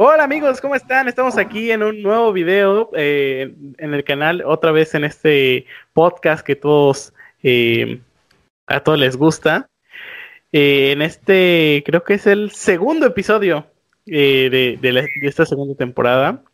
[0.00, 1.08] Hola amigos, ¿cómo están?
[1.08, 6.46] Estamos aquí en un nuevo video eh, en el canal, otra vez en este podcast
[6.46, 7.12] que todos
[7.42, 7.98] eh,
[8.68, 9.68] a todos les gusta.
[10.52, 13.66] Eh, en este, creo que es el segundo episodio
[14.06, 14.78] de,
[15.22, 16.44] esta segunda temporada.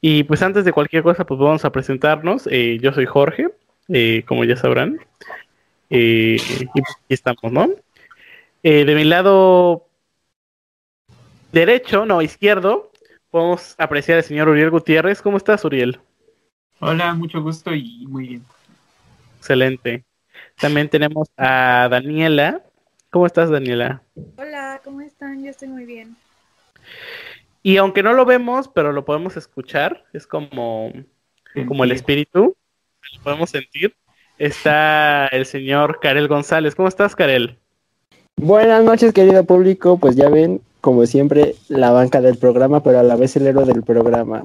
[0.00, 2.44] Y pues antes de cualquier cosa, pues vamos a presentarnos.
[2.44, 3.48] yo soy Jorge,
[4.26, 5.00] como ya sabrán.
[5.90, 7.68] y aquí estamos, ¿no?
[8.62, 9.85] de mi lado
[11.52, 12.90] derecho, no, izquierdo,
[13.30, 15.22] podemos apreciar al señor Uriel Gutiérrez.
[15.22, 16.00] ¿Cómo estás, Uriel?
[16.80, 18.44] Hola, mucho gusto y muy bien.
[19.38, 20.04] Excelente.
[20.60, 22.62] También tenemos a Daniela.
[23.10, 24.02] ¿Cómo estás, Daniela?
[24.36, 25.42] Hola, ¿cómo están?
[25.42, 26.16] Yo estoy muy bien.
[27.62, 30.92] Y aunque no lo vemos, pero lo podemos escuchar, es como,
[31.66, 32.56] como el espíritu,
[33.14, 33.94] lo podemos sentir.
[34.38, 36.74] Está el señor Karel González.
[36.74, 37.58] ¿Cómo estás, Karel?
[38.36, 39.98] Buenas noches, querido público.
[39.98, 43.64] Pues ya ven, como siempre, la banca del programa, pero a la vez el héroe
[43.64, 44.44] del programa.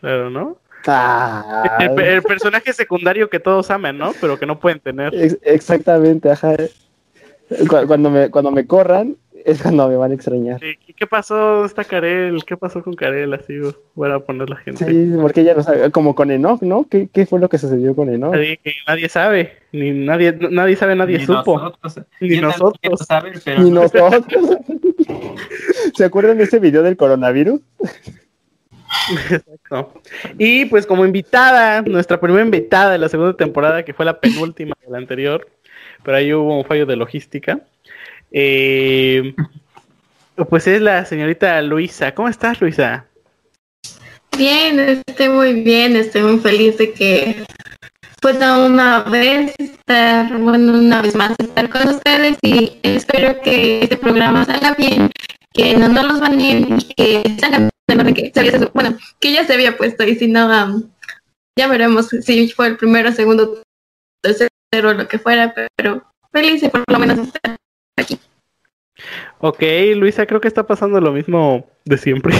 [0.00, 0.56] Claro, ¿no?
[0.86, 1.76] Ah.
[1.80, 4.12] El, personaje secundario que todos aman, ¿no?
[4.18, 5.12] Pero que no pueden tener.
[5.42, 6.56] exactamente, ajá.
[7.68, 10.60] Cuando me, cuando me corran, es cuando me van a extrañar.
[10.60, 11.34] ¿Qué, pasó?
[11.36, 12.44] ¿Dónde está Karel?
[12.44, 13.32] ¿Qué pasó con Karel?
[13.34, 13.54] Así
[13.94, 14.84] voy a poner la gente.
[14.84, 16.86] Sí, porque ella no sabe, como con Enoch, ¿no?
[16.88, 18.32] ¿Qué, ¿Qué, fue lo que sucedió con Enoch?
[18.32, 21.58] Nadie, nadie sabe, ni nadie, nadie sabe, nadie supo.
[21.58, 22.06] Nosotros.
[22.20, 23.08] Ni nosotros.
[23.58, 24.26] Ni nosotros.
[25.94, 27.60] ¿Se acuerdan de ese video del coronavirus?
[29.10, 30.02] Exacto.
[30.38, 34.74] Y pues como invitada, nuestra primera invitada de la segunda temporada, que fue la penúltima
[34.84, 35.48] de la anterior,
[36.02, 37.60] pero ahí hubo un fallo de logística.
[38.32, 39.34] Eh,
[40.48, 42.14] pues es la señorita Luisa.
[42.14, 43.06] ¿Cómo estás, Luisa?
[44.36, 47.44] Bien, estoy muy bien, estoy muy feliz de que
[48.20, 53.96] pueda una vez estar, bueno, una vez más estar con ustedes y espero que este
[53.96, 55.10] programa salga bien,
[55.52, 60.04] que no nos los van y que salga que bueno, que ya se había puesto
[60.04, 60.48] y si no,
[61.58, 63.62] ya veremos si fue el primero, segundo,
[64.22, 66.02] tercero, lo que fuera, pero
[66.32, 67.56] feliz por lo menos estar
[67.96, 68.18] aquí.
[69.38, 69.62] Ok,
[69.96, 72.34] Luisa, creo que está pasando lo mismo de siempre.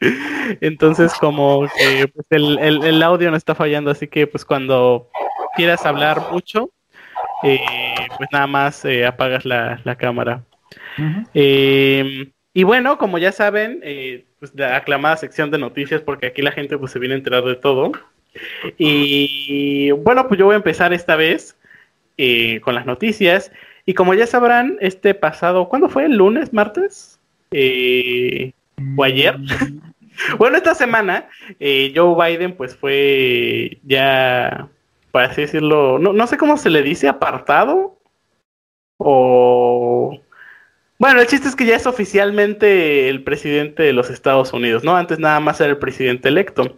[0.60, 5.10] Entonces, como que pues, el, el, audio no está fallando, así que pues cuando
[5.56, 6.70] quieras hablar mucho,
[7.42, 7.60] eh,
[8.16, 10.44] pues nada más eh, apagas la, la cámara.
[11.34, 16.42] Em, y bueno, como ya saben, eh, pues la aclamada sección de noticias, porque aquí
[16.42, 17.92] la gente pues se viene a enterar de todo.
[18.76, 21.56] Y bueno, pues yo voy a empezar esta vez
[22.62, 23.50] con las noticias.
[23.88, 26.04] Y como ya sabrán, este pasado, ¿cuándo fue?
[26.04, 27.18] ¿El lunes, martes?
[27.50, 28.52] Eh,
[28.98, 29.34] ¿O ayer?
[30.38, 31.26] bueno, esta semana
[31.58, 34.68] eh, Joe Biden pues fue ya,
[35.10, 37.96] para así decirlo, no, no sé cómo se le dice, apartado.
[38.98, 40.20] O
[40.98, 44.96] bueno, el chiste es que ya es oficialmente el presidente de los Estados Unidos, ¿no?
[44.96, 46.76] Antes nada más era el presidente electo.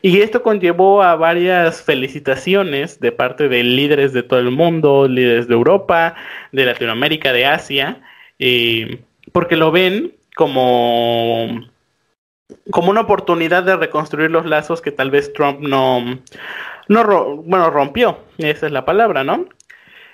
[0.00, 5.48] Y esto conllevó a varias felicitaciones de parte de líderes de todo el mundo, líderes
[5.48, 6.14] de Europa,
[6.50, 8.00] de Latinoamérica, de Asia,
[8.38, 9.02] eh,
[9.32, 11.60] porque lo ven como,
[12.70, 16.20] como una oportunidad de reconstruir los lazos que tal vez Trump no,
[16.88, 19.46] no bueno, rompió, esa es la palabra, ¿no?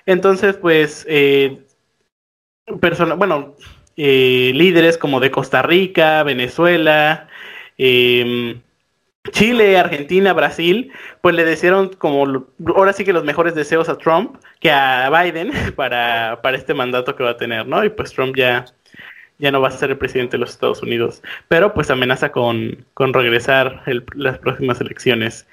[0.05, 1.05] Entonces, pues...
[1.07, 1.64] Eh,
[2.81, 3.55] personas, bueno,
[3.97, 7.27] eh, líderes como de Costa Rica, Venezuela,
[7.77, 8.61] em,
[9.31, 14.37] Chile, Argentina, Brasil, pues le desearon como ahora sí que los mejores deseos a Trump
[14.59, 17.83] que a Biden para, para este mandato que va a tener, ¿no?
[17.83, 18.65] Y pues Trump ya,
[19.39, 22.85] ya no va a ser el presidente de los Estados Unidos, pero pues amenaza con,
[22.93, 23.83] con regresar
[24.15, 25.47] las próximas elecciones.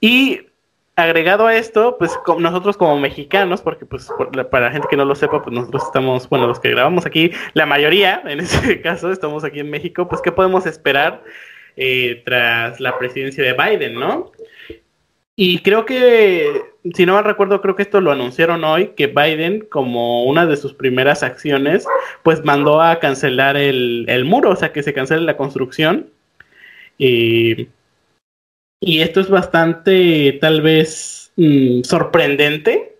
[0.00, 0.49] Y
[0.96, 4.08] agregado a esto, pues nosotros como mexicanos, porque pues
[4.50, 7.30] para la gente que no lo sepa, pues nosotros estamos, bueno, los que grabamos aquí,
[7.54, 11.22] la mayoría, en este caso, estamos aquí en México, pues ¿qué podemos esperar
[11.76, 14.32] eh, tras la presidencia de Biden, no?
[15.36, 19.60] Y creo que, si no mal recuerdo, creo que esto lo anunciaron hoy, que Biden,
[19.70, 21.86] como una de sus primeras acciones,
[22.22, 26.10] pues mandó a cancelar el, el muro, o sea, que se cancele la construcción.
[26.98, 27.68] Y
[28.80, 32.96] y esto es bastante, tal vez, mm, sorprendente.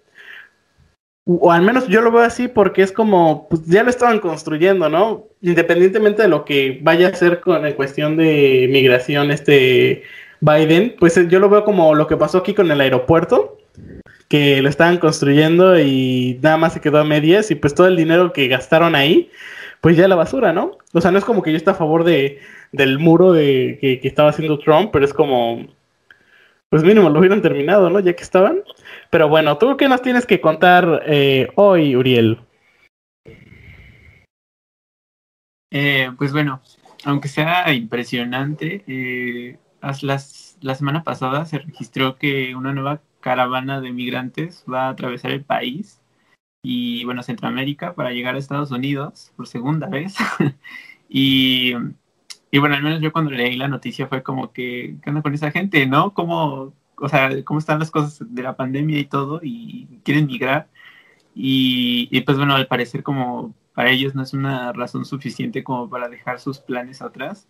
[1.27, 4.89] O al menos yo lo veo así porque es como, pues ya lo estaban construyendo,
[4.89, 5.29] ¿no?
[5.43, 10.03] Independientemente de lo que vaya a hacer con en cuestión de migración este
[10.41, 13.59] Biden, pues yo lo veo como lo que pasó aquí con el aeropuerto,
[14.29, 17.97] que lo estaban construyendo y nada más se quedó a medias y pues todo el
[17.97, 19.31] dinero que gastaron ahí,
[19.81, 20.79] pues ya la basura, ¿no?
[20.93, 22.41] O sea, no es como que yo esté a favor de,
[22.73, 25.67] del muro de, que, estaba haciendo Trump, pero es como,
[26.69, 28.01] pues mínimo lo hubieran terminado, ¿no?
[28.01, 28.63] Ya que estaban.
[29.11, 32.41] Pero bueno, ¿tú qué nos tienes que contar eh, hoy, Uriel?
[35.73, 36.61] Eh, pues bueno,
[37.05, 39.59] aunque sea impresionante, eh,
[40.03, 45.31] las, la semana pasada se registró que una nueva caravana de migrantes va a atravesar
[45.31, 46.00] el país
[46.63, 50.15] y, bueno, Centroamérica para llegar a Estados Unidos por segunda vez.
[51.09, 51.75] y,
[52.51, 55.35] y, bueno, al menos yo cuando leí la noticia fue como que, ¿qué onda con
[55.35, 56.15] esa gente, no?
[56.15, 60.69] ¿Cómo, o sea, cómo están las cosas de la pandemia y todo y quieren migrar?
[61.35, 65.89] Y, y pues bueno, al parecer como para ellos no es una razón suficiente como
[65.89, 67.49] para dejar sus planes atrás.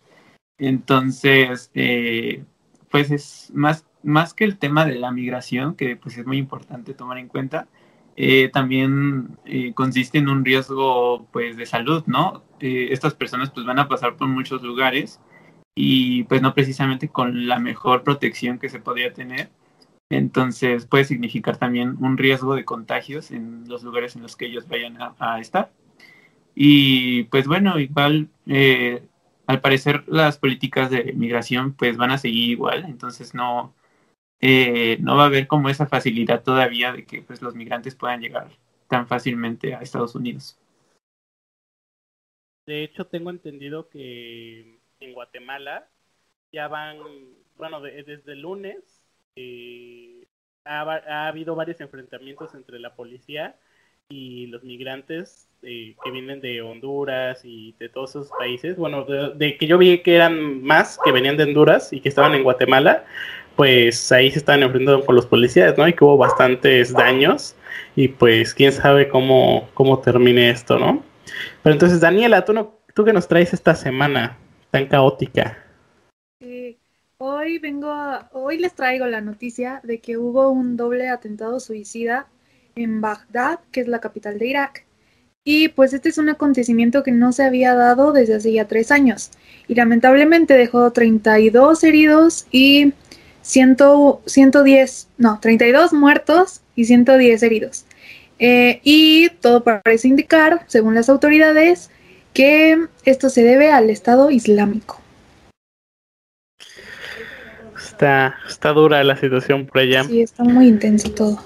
[0.57, 2.43] Entonces, eh,
[2.89, 6.93] pues es más, más que el tema de la migración, que pues es muy importante
[6.93, 7.67] tomar en cuenta,
[8.23, 12.43] eh, también eh, consiste en un riesgo pues de salud, ¿no?
[12.59, 15.19] estas personas pues van a pasar por muchos lugares
[15.73, 19.49] y pues no precisamente con la mejor protección que se podría tener.
[20.11, 24.67] Entonces puede significar también un riesgo de contagios en los lugares en los que ellos
[24.67, 25.71] vayan a, estar.
[26.53, 28.29] Y pues bueno, igual
[29.47, 33.73] al parecer las políticas de migración pues van a seguir igual, entonces no,
[34.41, 38.21] eh, no va a haber como esa facilidad todavía de que pues los migrantes puedan
[38.21, 38.49] llegar
[38.87, 40.57] tan fácilmente a Estados Unidos.
[42.65, 45.89] De hecho, tengo entendido que en Guatemala
[46.51, 46.97] ya van,
[47.57, 49.03] bueno, desde el lunes
[49.35, 50.27] eh,
[50.65, 53.55] ha, ha, habido varios enfrentamientos entre la policía
[54.11, 59.57] y los migrantes eh, que vienen de Honduras y de todos esos países, bueno, de,
[59.57, 63.05] que yo vi que eran más que venían de Honduras y que estaban en Guatemala,
[63.61, 65.87] pues ahí se estaban enfrentando con los policías, ¿no?
[65.87, 67.55] Y que hubo bastantes daños
[67.95, 71.03] y pues quién sabe cómo, cómo termine esto, ¿no?
[71.61, 74.35] Pero entonces, Daniela, ¿tú, no, tú qué nos traes esta semana
[74.71, 75.63] tan caótica?
[77.19, 77.93] hoy vengo,
[78.31, 82.25] hoy les traigo la noticia de que hubo un doble atentado suicida
[82.73, 84.87] en Bagdad, que es la capital de Irak.
[85.43, 88.91] Y pues este es un acontecimiento que no se había dado desde hace ya tres
[88.91, 89.29] años.
[89.67, 92.93] Y lamentablemente dejó 32 heridos y
[93.41, 93.77] 100,
[94.25, 97.85] 110, no, 32 muertos y 110 heridos.
[98.39, 101.91] Eh, y todo parece indicar, según las autoridades,
[102.33, 104.99] que esto se debe al Estado Islámico.
[107.77, 110.03] Está, está dura la situación por allá.
[110.05, 111.37] Sí, está muy intenso todo.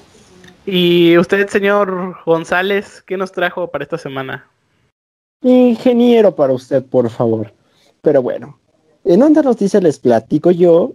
[0.65, 4.48] Y usted, señor González, ¿qué nos trajo para esta semana?
[5.41, 7.53] Ingeniero para usted, por favor.
[8.01, 8.59] Pero bueno,
[9.03, 10.94] en otra noticia les platico yo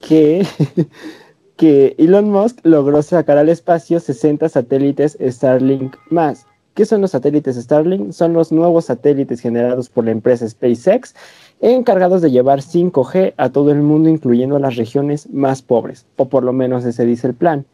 [1.56, 6.46] que, Elon Musk logró sacar al espacio 60 satélites Starlink más.
[6.74, 8.12] ¿Qué son los satélites Starlink?
[8.12, 11.14] Son los nuevos satélites generados por la empresa SpaceX
[11.60, 16.44] encargados de llevar 5G a todo el mundo, incluyendo las regiones más pobres, o por
[16.44, 17.64] lo menos ese dice el plan.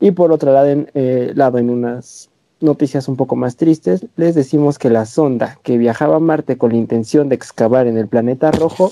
[0.00, 2.30] Y por otro lado en, eh, lado, en unas
[2.60, 6.72] noticias un poco más tristes, les decimos que la sonda que viajaba a Marte con
[6.72, 8.90] la intención de excavar en el planeta rojo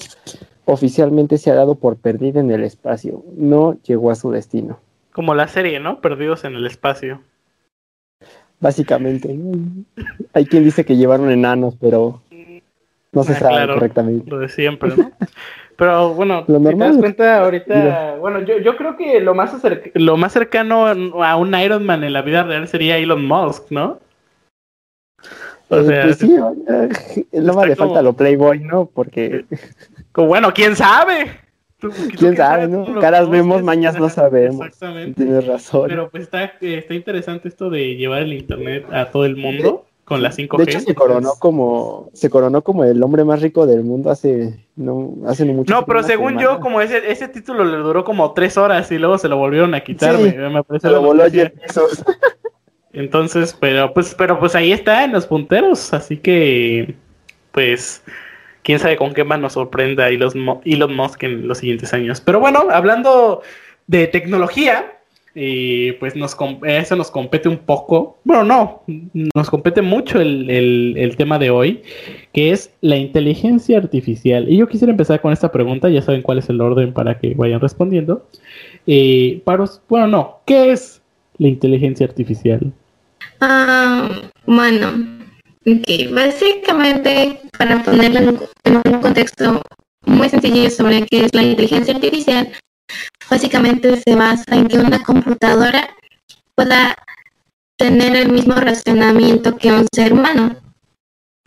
[0.67, 3.25] oficialmente se ha dado por perdida en el espacio.
[3.37, 4.79] No llegó a su destino.
[5.13, 6.01] Como la serie, ¿no?
[6.01, 7.23] Perdidos en el espacio.
[8.61, 9.35] Básicamente.
[10.35, 12.21] Hay quien dice que llevaron enanos, pero
[13.13, 14.31] no se ah, sabe correctamente.
[14.31, 15.11] Lo de siempre, ¿no?
[15.77, 19.55] Pero bueno, lo te das cuenta ahorita, bueno, yo, yo creo que lo más,
[19.93, 23.99] lo más cercano a un Iron Man en la vida real sería Elon Musk, ¿no?
[25.69, 28.87] O sea, pues sí, no me le falta lo Playboy, ¿no?
[28.87, 29.45] Porque...
[30.25, 31.31] Bueno, ¿quién sabe?
[32.19, 33.01] ¿Quién sabe, no?
[33.01, 34.67] Caras vemos, mañas no sabemos.
[34.67, 35.25] Exactamente.
[35.25, 35.89] Tienes razón.
[35.89, 40.23] Pero pues está, está interesante esto de llevar el internet a todo el mundo con
[40.23, 40.57] la 5G.
[40.57, 44.65] De hecho, se coronó como se coronó como el hombre más rico del mundo hace
[44.77, 48.57] no hace mucho No, pero según yo, como ese, ese título le duró como tres
[48.57, 50.17] horas y luego se lo volvieron a quitar.
[50.17, 51.25] me, se lo voló
[52.93, 56.95] Entonces, pero pues, pero pues ahí está en los punteros, así que
[57.53, 58.03] pues
[58.67, 62.21] quién sabe con qué más nos sorprenda Elon, Elon Musk en los siguientes años.
[62.21, 63.41] Pero bueno, hablando
[63.87, 64.93] de tecnología,
[66.01, 66.15] pues
[66.65, 68.83] eso nos compete un poco, bueno, no,
[69.37, 71.83] nos compete mucho el, tema de hoy,
[72.33, 74.49] que es la inteligencia artificial.
[74.49, 77.35] Y yo quisiera empezar con esta pregunta, ya saben cuál es el orden para que
[77.37, 78.27] vayan respondiendo.
[78.89, 79.43] Eh,
[79.89, 81.01] bueno, no, ¿qué es
[81.39, 82.73] la inteligencia artificial?
[83.41, 84.09] Ah,
[84.45, 85.16] bueno,
[86.13, 89.63] básicamente, para ponerlo en un contexto
[90.05, 92.53] muy sencillo sobre qué es la inteligencia artificial,
[93.29, 95.89] básicamente se basa en que una computadora
[96.55, 96.97] pueda
[97.77, 100.57] tener el mismo razonamiento que un ser humano.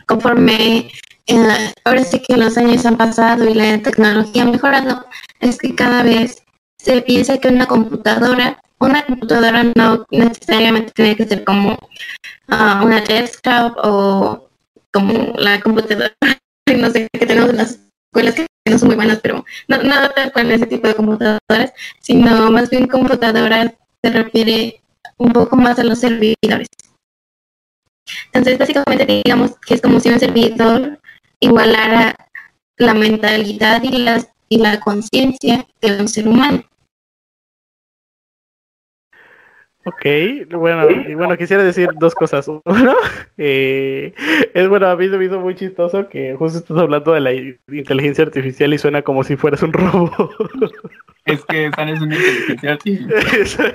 [0.06, 0.90] Conforme
[1.26, 5.06] eh, ahora sí que los años han pasado y la tecnología ha mejorado,
[5.40, 6.42] es que cada vez
[6.78, 11.78] se piensa que una computadora, una computadora no necesariamente tiene que ser como
[12.48, 14.48] ah, una desktop o
[14.92, 16.12] como la computadora
[16.78, 20.10] no sé, que tenemos en las escuelas que no son muy buenas, pero no, no
[20.10, 23.72] tal cual ese tipo de computadoras, sino más bien computadoras
[24.02, 24.80] se refiere
[25.18, 26.68] un poco más a los servidores.
[28.26, 31.00] Entonces, básicamente digamos que es como si un servidor
[31.40, 32.14] igualara
[32.78, 36.64] la mentalidad y, las, y la conciencia de un ser humano.
[39.84, 40.04] Ok,
[40.50, 42.46] bueno, y bueno, quisiera decir dos cosas.
[42.48, 42.62] Uno,
[43.38, 44.12] eh,
[44.52, 48.24] es bueno, a mí me hizo muy chistoso que justo estás hablando de la inteligencia
[48.24, 50.32] artificial y suena como si fueras un robot.
[51.24, 53.74] Es que esa es una inteligencia artificial.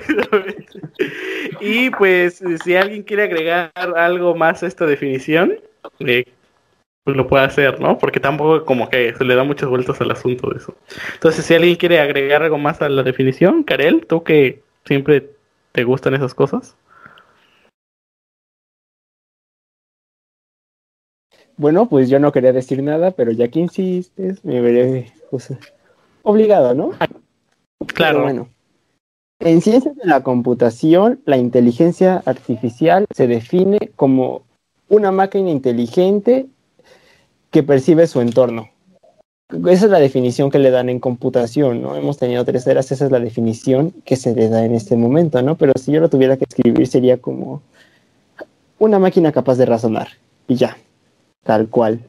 [1.60, 5.58] Y pues, si alguien quiere agregar algo más a esta definición,
[5.98, 6.24] eh,
[7.02, 7.98] pues lo puede hacer, ¿no?
[7.98, 10.76] Porque tampoco como que se le da muchas vueltas al asunto de eso.
[11.14, 15.35] Entonces, si alguien quiere agregar algo más a la definición, Karel, tú que siempre
[15.76, 16.74] ¿Te gustan esas cosas?
[21.58, 25.52] Bueno, pues yo no quería decir nada, pero ya que insistes, me veré pues,
[26.22, 26.92] obligado, ¿no?
[27.88, 28.22] Claro.
[28.22, 28.48] bueno,
[29.40, 34.46] en ciencias de la computación, la inteligencia artificial se define como
[34.88, 36.46] una máquina inteligente
[37.50, 38.70] que percibe su entorno.
[39.48, 41.94] Esa es la definición que le dan en computación, ¿no?
[41.94, 45.40] Hemos tenido tres eras, esa es la definición que se le da en este momento,
[45.40, 45.56] ¿no?
[45.56, 47.62] Pero si yo lo tuviera que escribir sería como
[48.80, 50.08] una máquina capaz de razonar.
[50.48, 50.76] Y ya,
[51.44, 52.00] tal cual.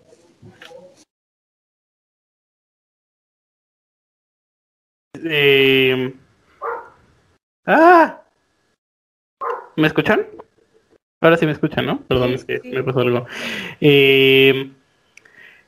[5.24, 6.14] Eh...
[7.68, 8.24] ¡Ah!
[9.76, 10.26] ¿Me escuchan?
[11.22, 12.02] Ahora sí me escuchan, ¿no?
[12.08, 13.28] Perdón, es que me pasó algo.
[13.80, 14.72] Eh...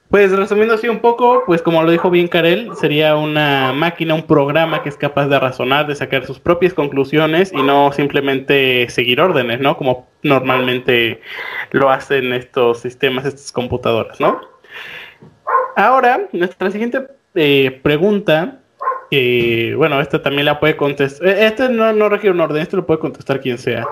[0.09, 4.23] Pues resumiendo así un poco, pues como lo dijo bien Karel, sería una máquina, un
[4.25, 9.21] programa que es capaz de razonar, de sacar sus propias conclusiones y no simplemente seguir
[9.21, 9.77] órdenes, ¿no?
[9.77, 11.21] Como normalmente
[11.69, 14.41] lo hacen estos sistemas, estas computadoras, ¿no?
[15.75, 18.61] Ahora, nuestra siguiente eh, pregunta,
[19.77, 22.87] bueno, esta también la puede contestar, eh, este no, no requiere un orden, este lo
[22.87, 23.85] puede contestar quien sea.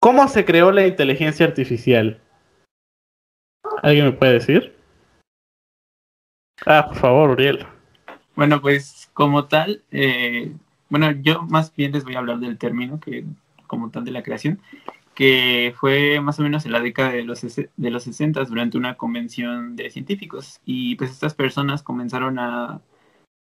[0.00, 2.20] ¿Cómo se creó la inteligencia artificial?
[3.82, 4.77] ¿Alguien me puede decir?
[6.66, 7.66] Ah, por favor, Uriel.
[8.34, 10.52] Bueno, pues como tal, eh,
[10.88, 13.24] bueno, yo más bien les voy a hablar del término que
[13.66, 14.60] como tal de la creación,
[15.14, 18.96] que fue más o menos en la década de los, de los 60 durante una
[18.96, 20.60] convención de científicos.
[20.64, 22.80] Y pues estas personas comenzaron a,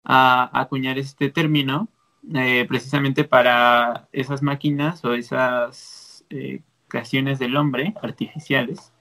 [0.04, 1.88] acuñar este término
[2.34, 8.92] eh, precisamente para esas máquinas o esas eh, creaciones del hombre artificiales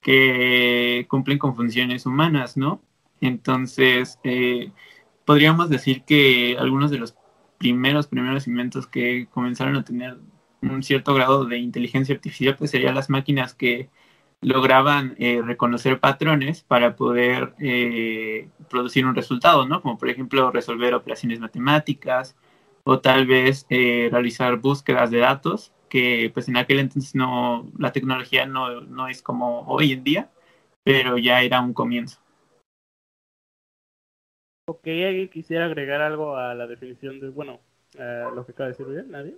[0.00, 2.80] que cumplen con funciones humanas, ¿no?
[3.20, 4.72] Entonces, eh,
[5.24, 7.16] podríamos decir que algunos de los
[7.58, 10.18] primeros, primeros inventos que comenzaron a tener
[10.62, 13.90] un cierto grado de inteligencia artificial, pues serían las máquinas que
[14.42, 19.82] lograban eh, reconocer patrones para poder eh, producir un resultado, ¿no?
[19.82, 22.36] Como por ejemplo resolver operaciones matemáticas
[22.84, 28.46] o tal vez realizar búsquedas de datos, que pues en aquel entonces no, la tecnología
[28.46, 30.30] no, no es como hoy en día,
[30.84, 32.20] pero ya era un comienzo.
[34.68, 37.60] Ok, ¿alguien quisiera agregar algo a la definición de, bueno,
[38.34, 39.10] lo que acaba de decir bien?
[39.10, 39.36] ¿Nadie?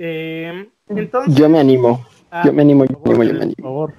[0.00, 1.34] Eh, entonces...
[1.34, 3.54] Yo me animo, ah, yo me animo, yo me animo, yo me animo.
[3.56, 3.94] Por favor.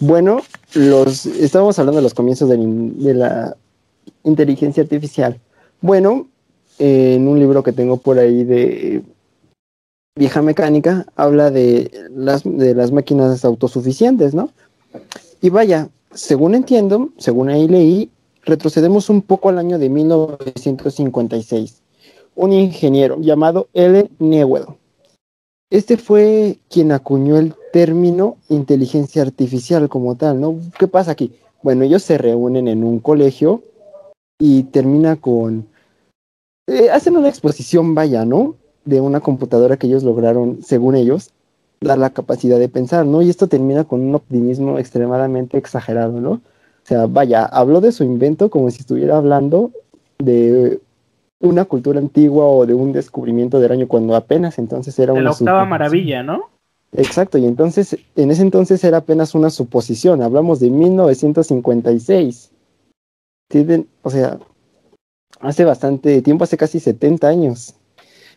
[0.00, 0.42] Bueno,
[0.74, 3.56] los, estábamos hablando de los comienzos de, de la
[4.24, 5.40] inteligencia artificial.
[5.80, 6.28] Bueno,
[6.78, 9.02] en un libro que tengo por ahí de
[10.16, 14.50] vieja mecánica, habla de las, de las máquinas autosuficientes, ¿no?
[15.40, 18.10] Y vaya, según entiendo, según ahí leí,
[18.48, 21.82] retrocedemos un poco al año de 1956.
[22.34, 24.08] Un ingeniero llamado L.
[24.18, 24.64] Newell.
[25.70, 30.56] Este fue quien acuñó el término inteligencia artificial como tal, ¿no?
[30.78, 31.34] ¿Qué pasa aquí?
[31.62, 33.62] Bueno, ellos se reúnen en un colegio
[34.38, 35.66] y termina con...
[36.66, 38.54] Eh, hacen una exposición, vaya, ¿no?
[38.84, 41.30] De una computadora que ellos lograron, según ellos,
[41.80, 43.20] dar la capacidad de pensar, ¿no?
[43.20, 46.40] Y esto termina con un optimismo extremadamente exagerado, ¿no?
[46.88, 49.72] O sea, vaya, habló de su invento como si estuviera hablando
[50.18, 50.80] de
[51.38, 55.20] una cultura antigua o de un descubrimiento del año cuando apenas entonces era una...
[55.20, 56.48] La octava maravilla, ¿no?
[56.92, 62.52] Exacto, y entonces, en ese entonces era apenas una suposición, hablamos de 1956.
[64.00, 64.38] O sea,
[65.40, 67.74] hace bastante tiempo, hace casi 70 años.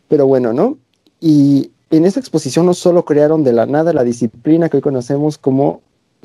[0.09, 0.77] Pero bueno, ¿no?
[1.21, 5.37] Y en esa exposición no solo crearon de la nada la disciplina que hoy conocemos
[5.37, 5.79] como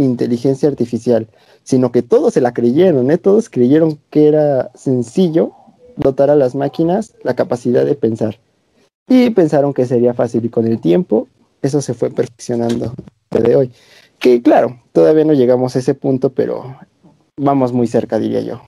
[0.05, 1.29] inteligencia artificial,
[1.63, 3.19] sino que todos se la creyeron, ¿eh?
[3.19, 5.53] todos creyeron que era sencillo
[5.97, 8.39] dotar a las máquinas la capacidad de pensar.
[9.09, 11.29] Y pensaron que sería fácil y con el tiempo
[11.63, 12.93] eso se fue perfeccionando
[13.31, 13.73] de hoy.
[14.19, 16.77] Que claro, todavía no llegamos a ese punto, pero
[17.37, 18.63] vamos muy cerca, diría yo.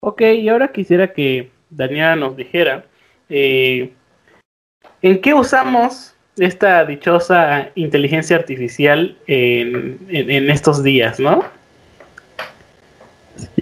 [0.00, 2.86] Ok, y ahora quisiera que Daniela nos dijera,
[3.28, 3.92] eh,
[5.02, 11.44] ¿en qué usamos esta dichosa inteligencia artificial en, en, estos días, no?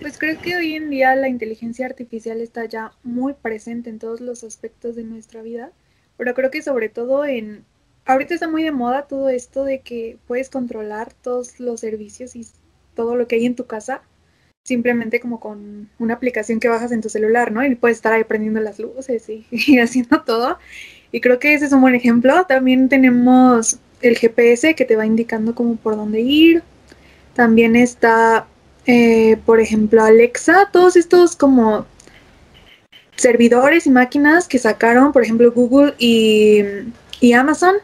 [0.00, 4.20] Pues creo que hoy en día la inteligencia artificial está ya muy presente en todos
[4.20, 5.72] los aspectos de nuestra vida,
[6.16, 7.64] pero creo que sobre todo en...
[8.06, 12.46] Ahorita está muy de moda todo esto de que puedes controlar todos los servicios y
[12.94, 14.02] todo lo que hay en tu casa
[14.64, 17.64] simplemente como con una aplicación que bajas en tu celular, ¿no?
[17.64, 20.58] Y puedes estar ahí prendiendo las luces y, y, haciendo todo.
[21.14, 22.44] Y creo que ese es un buen ejemplo.
[22.48, 26.64] También tenemos el GPS que te va indicando como por dónde ir.
[27.34, 28.48] También está,
[28.84, 31.86] eh, por ejemplo, Alexa, todos estos como
[33.14, 36.64] servidores y máquinas que sacaron, por ejemplo, Google y,
[37.20, 37.76] y Amazon,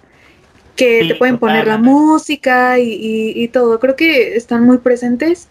[0.75, 3.78] que te pueden poner la música y, y, todo.
[3.78, 5.46] Creo que están muy presentes.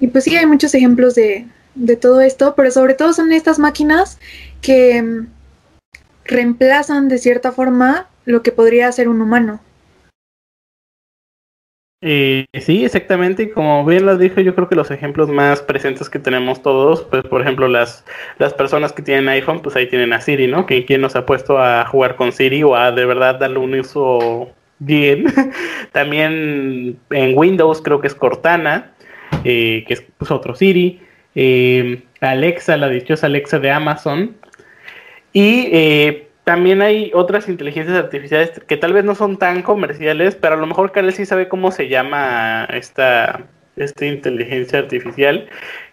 [0.00, 3.60] Y pues sí, hay muchos ejemplos de, de todo esto, pero sobre todo son estas
[3.60, 4.18] máquinas
[4.60, 5.28] que
[6.30, 9.60] reemplazan de cierta forma lo que podría ser un humano.
[12.02, 13.50] Eh, sí, exactamente.
[13.50, 17.24] Como bien lo dijo, yo creo que los ejemplos más presentes que tenemos todos, pues
[17.24, 18.04] por ejemplo las,
[18.38, 20.64] las personas que tienen iPhone, pues ahí tienen a Siri, ¿no?
[20.64, 23.78] Que quien nos ha puesto a jugar con Siri o a de verdad darle un
[23.78, 25.26] uso bien.
[25.92, 28.92] También en Windows creo que es Cortana.
[29.44, 31.00] Eh, que es pues, otro Siri,
[31.34, 34.36] eh, Alexa, la dichosa Alexa de Amazon,
[35.32, 40.54] y eh, también hay otras inteligencias artificiales que tal vez no son tan comerciales, pero
[40.54, 43.46] a lo mejor Karel sí sabe cómo se llama esta,
[43.76, 45.48] esta inteligencia artificial,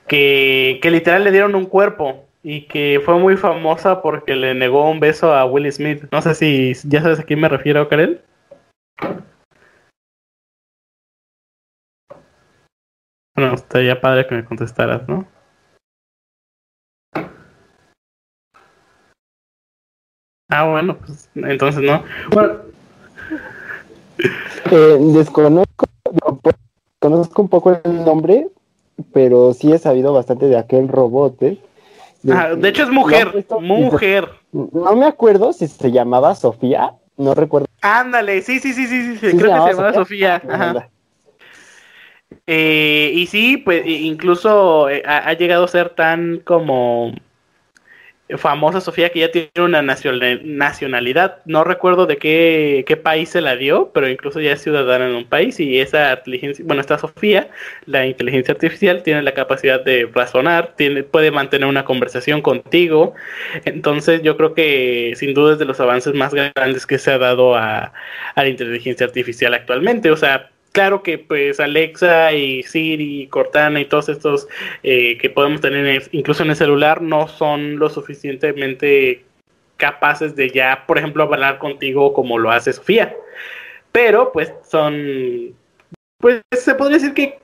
[0.08, 4.90] que, que literal le dieron un cuerpo y que fue muy famosa porque le negó
[4.90, 6.06] un beso a Will Smith.
[6.12, 8.22] No sé si ya sabes a quién me refiero, Karel.
[13.36, 15.28] Bueno, estaría padre que me contestaras, ¿no?
[20.50, 22.04] Ah, bueno, pues entonces no.
[22.32, 22.54] Bueno.
[24.72, 25.86] Eh, desconozco,
[27.00, 28.48] conozco un poco el nombre,
[29.14, 31.42] pero sí he sabido bastante de aquel robot.
[31.44, 31.58] ¿eh?
[32.24, 34.30] De, ah, de hecho es mujer, mujer.
[34.52, 37.68] No me acuerdo si se llamaba Sofía, no recuerdo.
[37.82, 40.42] Ándale, sí, sí, sí, sí, sí, creo que se llamaba Sofía.
[40.50, 40.90] Ajá.
[42.46, 47.14] Eh, y sí, pues incluso eh, ha, llegado a ser tan como
[48.36, 51.38] famosa Sofía que ya tiene una nacionalidad.
[51.46, 55.16] No recuerdo de qué, qué, país se la dio, pero incluso ya es ciudadana en
[55.16, 57.50] un país y esa inteligencia, bueno, esta Sofía,
[57.86, 63.14] la inteligencia artificial, tiene la capacidad de razonar, tiene, puede mantener una conversación contigo.
[63.64, 67.18] Entonces yo creo que sin duda es de los avances más grandes que se ha
[67.18, 67.94] dado a,
[68.36, 70.12] a la inteligencia artificial actualmente.
[70.12, 74.48] O sea, claro que pues Alexa y Siri, Cortana y todos estos
[74.84, 79.26] eh, que podemos tener incluso en el celular no son lo suficientemente
[79.78, 83.16] capaces de ya, por ejemplo, hablar contigo como lo hace Sofía.
[83.92, 85.56] Pero pues son,
[86.20, 87.40] pues se podría decir que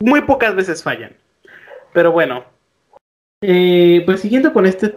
[0.00, 1.16] muy pocas veces fallan.
[1.94, 2.44] Pero bueno,
[3.40, 4.94] eh, pues siguiendo con este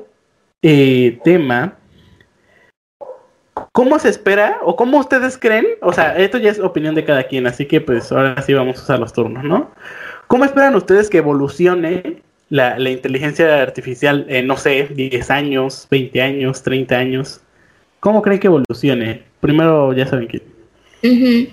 [0.61, 1.77] eh, tema,
[3.75, 5.65] ¿Cómo se espera o cómo ustedes creen?
[5.81, 8.79] O sea, esto ya es opinión de cada quien, así que pues ahora sí vamos
[8.79, 9.69] a usar los turnos, ¿no?
[10.27, 16.63] ¿Cómo esperan ustedes que evolucione la, inteligencia artificial en, no sé, 10 años, 20 años,
[16.63, 17.41] 30 años?
[17.99, 19.23] ¿Cómo creen que evolucione?
[19.41, 21.49] Primero, ya saben quién.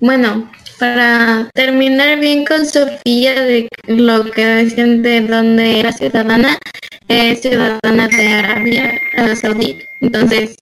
[0.00, 6.58] bueno, para terminar bien con Sofía de lo que decían de dónde era ciudadana,
[7.08, 9.00] es ciudadana de Arabia
[9.36, 9.84] Saudita.
[10.00, 10.56] Entonces,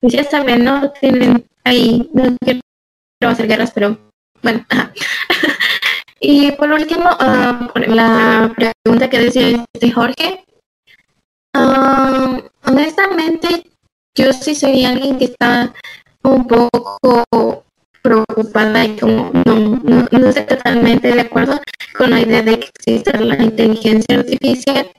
[0.00, 0.90] pues ya saben, ¿no?
[1.00, 2.60] Tienen ahí, no quiero
[3.22, 3.98] hacer guerras, pero
[4.42, 4.64] bueno,
[6.20, 10.44] y por último, uh, la pregunta que decía este Jorge,
[11.56, 13.70] uh, honestamente,
[14.16, 15.72] yo sí soy alguien que está
[16.22, 17.63] un poco
[18.04, 21.58] preocupada y como no, no, no, estoy totalmente de acuerdo
[21.96, 24.90] con la idea de que exista la inteligencia artificial.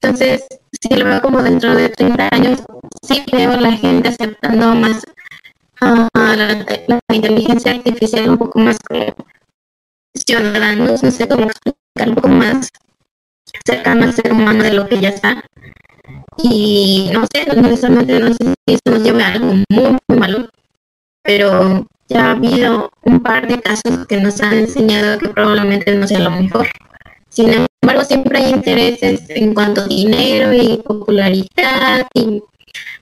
[0.00, 0.46] Entonces,
[0.80, 2.62] si lo veo como dentro de 30 años,
[3.02, 5.02] sí veo la gente aceptando más
[5.80, 9.14] uh, la, la, inteligencia artificial un poco más como
[10.14, 12.68] ciudadanos, no sé cómo explicar, un poco más
[13.66, 15.42] cercano al ser humano de lo que ya está.
[16.38, 20.48] Y no sé, honestamente no sé si eso nos lleva a algo muy, muy malo,
[21.22, 26.06] pero ya ha habido un par de casos que nos han enseñado que probablemente no
[26.06, 26.68] sea lo mejor.
[27.28, 32.42] Sin embargo, siempre hay intereses en cuanto a dinero y popularidad y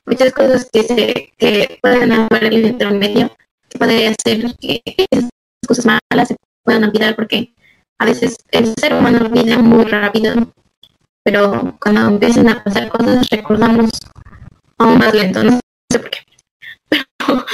[0.07, 3.31] muchas cosas que se que pueden haber el intermedio,
[3.69, 5.31] que puede hacer que esas
[5.67, 7.53] cosas malas se puedan olvidar porque
[7.99, 10.53] a veces el ser humano olvida muy rápido,
[11.25, 13.91] pero cuando empiezan a pasar cosas recordamos
[14.79, 15.61] aún más lento, no
[15.93, 16.19] sé por qué.
[16.91, 17.45] Pero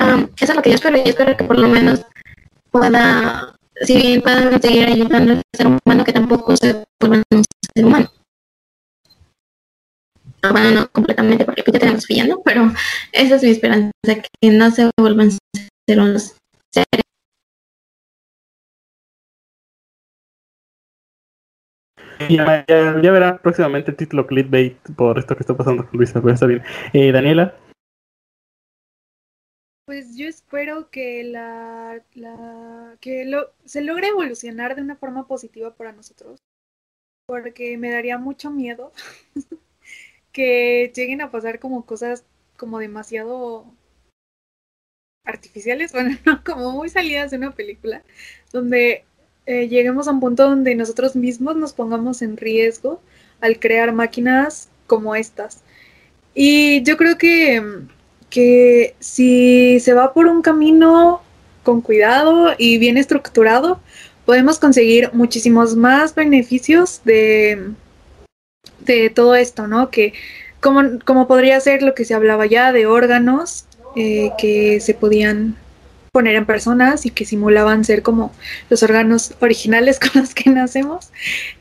[0.00, 2.04] um, eso es lo que yo espero y espero que por lo menos
[2.70, 7.84] pueda, si bien puedan seguir ayudando al ser humano, que tampoco se vuelvan un ser
[7.84, 8.10] humano.
[10.50, 12.72] bueno, no completamente porque pues ya tenemos fallando, pero
[13.12, 16.36] esa es mi esperanza, que no se vuelvan ser unos
[16.72, 17.02] seres
[22.28, 26.34] Ya, ya, verán próximamente el título clickbait por esto que está pasando con Luisa, pero
[26.34, 26.62] está bien.
[26.92, 27.54] Eh, Daniela.
[29.84, 32.02] Pues yo espero que la,
[33.00, 36.40] que lo, se logre evolucionar de una forma positiva para nosotros,
[37.26, 38.92] porque me daría mucho miedo
[40.32, 42.24] que lleguen a pasar como cosas
[42.56, 43.66] como demasiado
[45.24, 48.02] artificiales, bueno, no, como muy salidas de una película,
[48.52, 49.04] donde
[49.46, 53.00] eh, lleguemos a un punto donde nosotros mismos nos pongamos en riesgo
[53.40, 55.62] al crear máquinas como estas.
[56.34, 57.60] Y yo creo que,
[58.32, 61.20] que si se va por un camino
[61.62, 63.78] con cuidado y bien estructurado,
[64.24, 67.72] podemos conseguir muchísimos más beneficios de,
[68.80, 69.90] de todo esto, ¿no?
[69.90, 70.14] Que
[70.60, 73.66] como, como podría ser lo que se hablaba ya de órganos
[73.96, 75.56] eh, que se podían
[76.12, 78.32] poner en personas y que simulaban ser como
[78.68, 81.10] los órganos originales con los que nacemos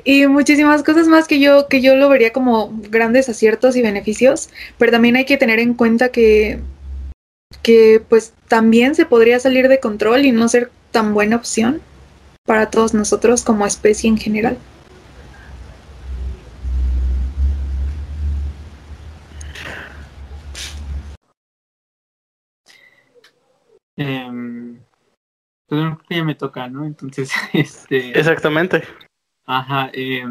[0.03, 4.49] y muchísimas cosas más que yo que yo lo vería como grandes aciertos y beneficios,
[4.77, 6.59] pero también hay que tener en cuenta que
[7.63, 11.81] que pues también se podría salir de control y no ser tan buena opción
[12.45, 14.57] para todos nosotros como especie en general.
[24.01, 24.77] Eh,
[25.67, 26.85] pues creo que ya me toca, ¿no?
[26.85, 28.17] Entonces, este...
[28.17, 28.83] Exactamente.
[29.45, 29.89] Ajá.
[29.93, 30.25] Eh,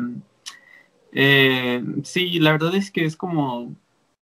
[1.12, 3.74] eh, sí, la verdad es que es como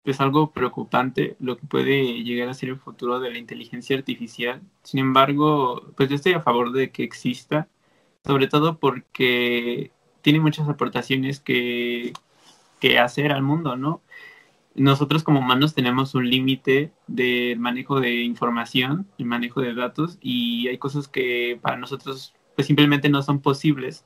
[0.05, 4.61] es algo preocupante lo que puede llegar a ser el futuro de la inteligencia artificial.
[4.83, 7.68] Sin embargo, pues yo estoy a favor de que exista,
[8.25, 9.90] sobre todo porque
[10.23, 12.12] tiene muchas aportaciones que,
[12.81, 14.03] que hacer al mundo, ¿no?
[14.75, 20.69] Nosotros como humanos tenemos un límite de manejo de información, de manejo de datos y
[20.69, 24.05] hay cosas que para nosotros pues simplemente no son posibles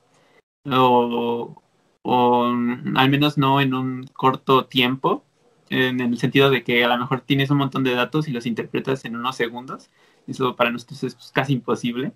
[0.69, 1.61] o,
[2.03, 5.23] o al menos no en un corto tiempo
[5.69, 8.45] en el sentido de que a lo mejor tienes un montón de datos y los
[8.45, 9.89] interpretas en unos segundos
[10.27, 12.13] eso para nosotros es pues, casi imposible.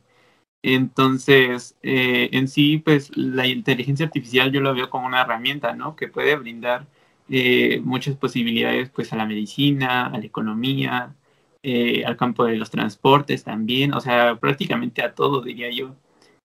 [0.63, 5.95] Entonces eh, en sí pues la inteligencia artificial yo lo veo como una herramienta no
[5.95, 6.87] que puede brindar
[7.29, 11.15] eh, muchas posibilidades pues a la medicina, a la economía,
[11.63, 15.95] eh, al campo de los transportes también, o sea, prácticamente a todo diría yo.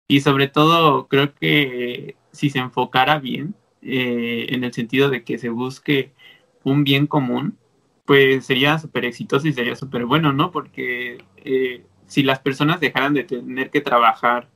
[0.07, 5.37] Y sobre todo creo que si se enfocara bien eh, en el sentido de que
[5.37, 6.13] se busque
[6.63, 7.57] un bien común,
[8.05, 10.51] pues sería súper exitoso y sería súper bueno, ¿no?
[10.51, 11.17] Porque
[12.07, 14.49] si las personas dejaran de tener que trabajar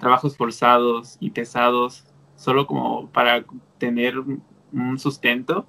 [0.00, 2.04] trabajos forzados y pesados
[2.36, 3.44] solo como para
[3.78, 4.14] tener
[4.72, 5.66] un sustento,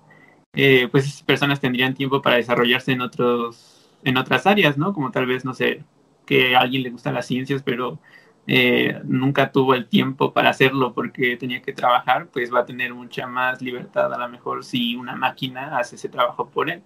[0.54, 4.94] eh, pues esas personas tendrían tiempo para desarrollarse en otros, en otras áreas, ¿no?
[4.94, 5.84] Como tal vez, no sé,
[6.26, 8.00] que a alguien le gustan las ciencias, pero
[8.48, 12.94] eh, nunca tuvo el tiempo para hacerlo porque tenía que trabajar, pues va a tener
[12.94, 16.82] mucha más libertad a lo mejor si una máquina hace ese trabajo por él.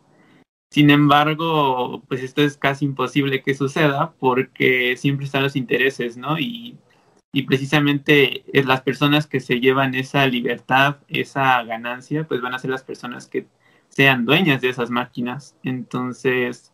[0.72, 6.40] Sin embargo, pues esto es casi imposible que suceda porque siempre están los intereses, ¿no?
[6.40, 6.78] Y
[7.34, 12.60] y precisamente es las personas que se llevan esa libertad, esa ganancia, pues van a
[12.60, 13.48] ser las personas que
[13.90, 15.58] sean dueñas de esas máquinas.
[15.64, 16.72] Entonces,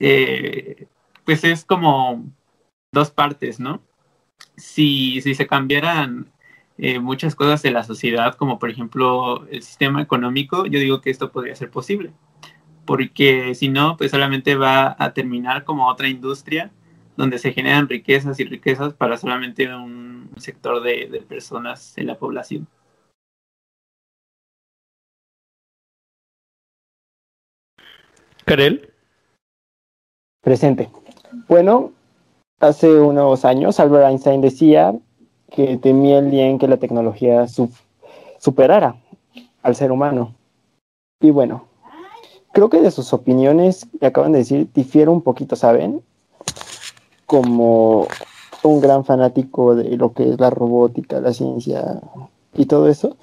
[0.00, 0.88] eh,
[1.24, 2.24] pues es como
[2.92, 3.82] dos partes, ¿no?
[4.56, 6.32] Si, si se cambiaran
[6.78, 11.10] eh, muchas cosas de la sociedad, como por ejemplo el sistema económico, yo digo que
[11.10, 12.12] esto podría ser posible,
[12.86, 16.72] porque si no, pues solamente va a terminar como otra industria
[17.16, 22.66] donde se generan riquezas y riquezas para solamente un sector de, personas en la población.
[28.44, 28.92] Karel.
[30.42, 30.90] Presente.
[31.48, 31.92] Bueno,
[32.60, 34.94] hace unos años Albert Einstein decía
[35.50, 37.46] que temía el día en que la tecnología
[38.38, 38.96] superara
[39.62, 40.34] al ser humano.
[41.20, 41.68] Y bueno,
[42.52, 46.02] creo que de sus opiniones que acaban de decir difiere un poquito, ¿saben?
[47.32, 48.08] Como
[48.62, 52.02] un gran fanático de lo que es la robótica, la ciencia
[52.52, 53.16] y todo eso,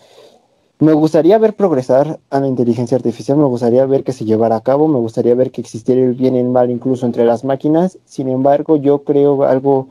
[0.79, 4.61] Me gustaría ver progresar a la inteligencia artificial, me gustaría ver que se llevara a
[4.61, 7.99] cabo, me gustaría ver que existiera el bien y el mal incluso entre las máquinas.
[8.05, 9.89] Sin embargo, yo creo algo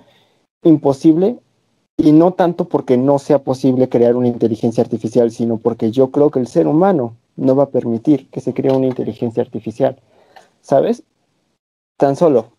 [0.65, 1.39] imposible
[1.99, 6.31] y no tanto porque no sea posible crear una inteligencia artificial, sino porque yo creo
[6.31, 10.01] que el ser humano no va a permitir que se cree una inteligencia artificial.
[10.63, 11.05] ¿Sabes?
[11.99, 12.58] Tan solo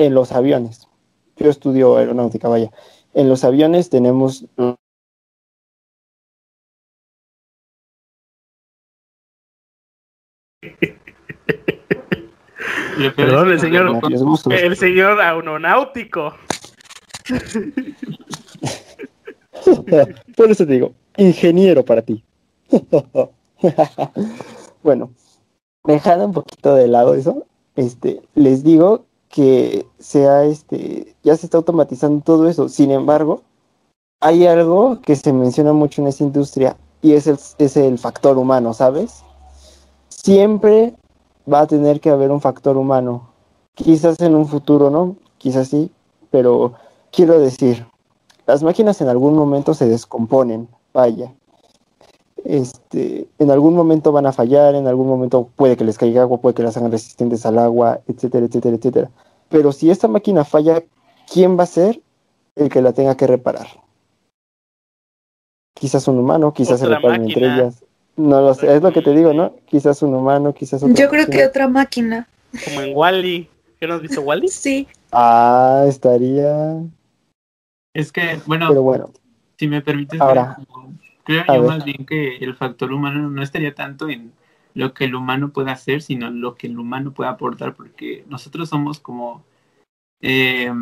[0.00, 0.88] en los aviones.
[1.36, 2.70] Yo estudio aeronáutica, vaya.
[3.12, 4.46] En los aviones tenemos
[13.16, 13.98] Perdón, el señor,
[14.50, 16.34] el señor aeronáutico.
[20.36, 22.24] Por eso te digo, ingeniero para ti.
[24.82, 25.12] bueno,
[25.84, 31.56] dejando un poquito de lado eso, este, les digo que sea este, ya se está
[31.56, 32.68] automatizando todo eso.
[32.68, 33.42] Sin embargo,
[34.20, 38.36] hay algo que se menciona mucho en esa industria y es el, es el factor
[38.36, 39.22] humano, ¿sabes?
[40.08, 40.94] Siempre
[41.50, 43.30] va a tener que haber un factor humano.
[43.74, 45.16] Quizás en un futuro, ¿no?
[45.38, 45.90] Quizás sí,
[46.30, 46.74] pero
[47.12, 47.86] quiero decir,
[48.46, 51.32] las máquinas en algún momento se descomponen, vaya.
[52.44, 56.40] Este, en algún momento van a fallar, en algún momento puede que les caiga agua,
[56.40, 59.10] puede que las hagan resistentes al agua, etcétera, etcétera, etcétera.
[59.48, 60.82] Pero si esta máquina falla,
[61.32, 62.00] ¿quién va a ser
[62.56, 63.66] el que la tenga que reparar?
[65.74, 67.84] Quizás un humano, quizás se reparen entre ellas.
[68.16, 69.54] No lo sé, es lo que te digo, ¿no?
[69.66, 72.28] Quizás un humano, quizás otra Yo creo que otra máquina.
[72.64, 73.48] Como en Wally.
[73.78, 74.48] ¿Qué nos dice Wally?
[74.48, 74.86] Sí.
[75.10, 76.82] Ah, estaría.
[77.94, 79.10] Es que, bueno, Pero bueno.
[79.58, 80.58] si me permites, Ahora,
[81.30, 84.32] creo yo más bien que el factor humano no estaría tanto en
[84.74, 88.24] lo que el humano puede hacer, sino en lo que el humano puede aportar, porque
[88.28, 89.44] nosotros somos como
[90.20, 90.72] eh,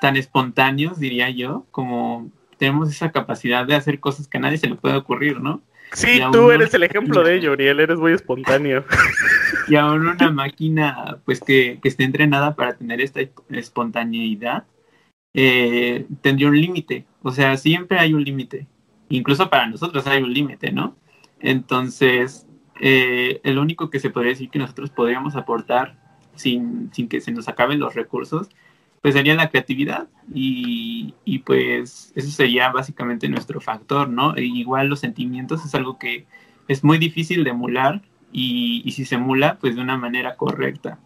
[0.00, 4.68] tan espontáneos, diría yo, como tenemos esa capacidad de hacer cosas que a nadie se
[4.68, 5.62] le puede ocurrir, ¿no?
[5.92, 7.80] Sí, tú eres el ejemplo de ello, Uriel.
[7.80, 8.84] Eres muy espontáneo.
[9.66, 14.64] Y aún una máquina pues que, que esté entrenada para tener esta espontaneidad
[15.32, 17.06] eh, tendría un límite.
[17.22, 18.66] O sea, siempre hay un límite.
[19.08, 20.96] Incluso para nosotros hay un límite, ¿no?
[21.40, 22.46] Entonces,
[22.80, 25.96] eh, el único que se podría decir que nosotros podríamos aportar
[26.34, 28.48] sin, sin que se nos acaben los recursos,
[29.02, 30.08] pues sería la creatividad.
[30.32, 34.34] Y, y pues eso sería básicamente nuestro factor, ¿no?
[34.36, 36.26] E igual los sentimientos es algo que
[36.68, 38.00] es muy difícil de emular
[38.32, 40.98] y, y si se emula, pues de una manera correcta.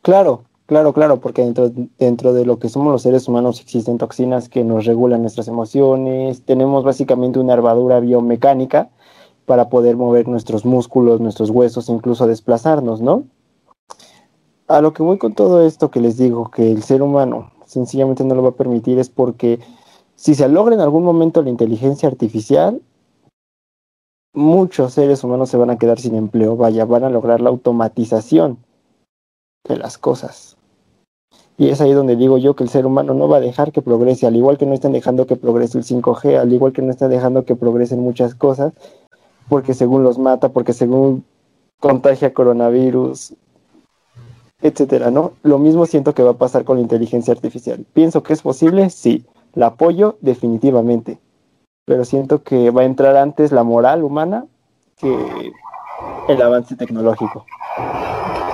[0.00, 4.48] Claro, claro, claro, porque dentro, dentro de lo que somos los seres humanos existen toxinas
[4.48, 8.88] que nos regulan nuestras emociones, tenemos básicamente una armadura biomecánica
[9.44, 13.24] para poder mover nuestros músculos, nuestros huesos, incluso desplazarnos, ¿no?
[14.66, 18.24] A lo que voy con todo esto que les digo, que el ser humano sencillamente
[18.24, 19.60] no lo va a permitir es porque
[20.16, 22.80] si se logra en algún momento la inteligencia artificial,
[24.32, 28.56] muchos seres humanos se van a quedar sin empleo, vaya, van a lograr la automatización
[29.68, 30.56] de las cosas.
[31.62, 33.82] Y es ahí donde digo yo que el ser humano no va a dejar que
[33.82, 36.90] progrese, al igual que no están dejando que progrese el 5G, al igual que no
[36.90, 38.72] están dejando que progresen muchas cosas,
[39.48, 41.24] porque según los mata, porque según
[41.78, 43.34] contagia coronavirus,
[44.60, 45.34] etcétera, ¿no?
[45.44, 47.86] Lo mismo siento que va a pasar con la inteligencia artificial.
[47.92, 49.24] Pienso que es posible, sí.
[49.54, 51.20] La apoyo definitivamente.
[51.84, 54.46] Pero siento que va a entrar antes la moral humana
[54.96, 55.16] que
[56.26, 57.46] el avance tecnológico.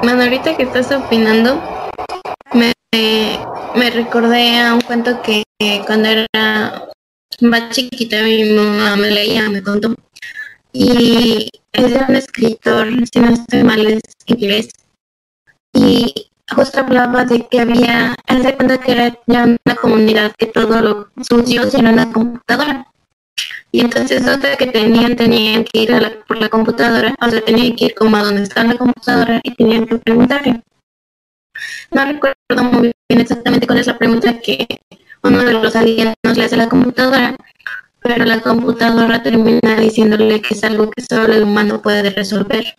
[0.03, 1.59] Bueno, ahorita que estás opinando,
[2.93, 3.39] me,
[3.77, 5.45] me recordé a un cuento que
[5.87, 6.89] cuando era
[7.41, 9.95] más chiquita mi mamá me leía, me contó.
[10.73, 14.71] Y es de un escritor, si no estoy mal, es inglés.
[15.73, 20.47] Y justo hablaba de que había, él se cuenta que era ya una comunidad que
[20.47, 22.87] todo lo suyo era una computadora.
[23.71, 27.45] Y entonces otra que tenían, tenían que ir a la, por la computadora, o sea,
[27.45, 30.63] tenían que ir como a donde está la computadora y tenían que preguntarle.
[31.91, 34.67] No recuerdo muy bien exactamente cuál es la pregunta que
[35.23, 37.37] uno de los alienos le hace a la computadora,
[38.01, 42.77] pero la computadora termina diciéndole que es algo que solo el humano puede resolver.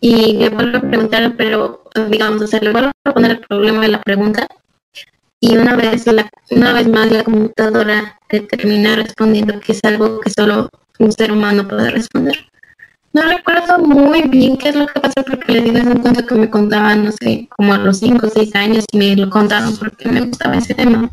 [0.00, 3.80] Y le vuelvo a preguntar, pero digamos, o sea, le vuelvo a poner el problema
[3.82, 4.46] de la pregunta
[5.44, 10.18] y una vez, la, una vez más la computadora te termina respondiendo que es algo
[10.20, 12.46] que solo un ser humano puede responder.
[13.14, 16.26] No recuerdo muy bien qué es lo que pasó porque le digo es un cuento
[16.26, 19.30] que me contaban, no sé, como a los 5 o 6 años y me lo
[19.30, 21.10] contaron porque me gustaba ese tema.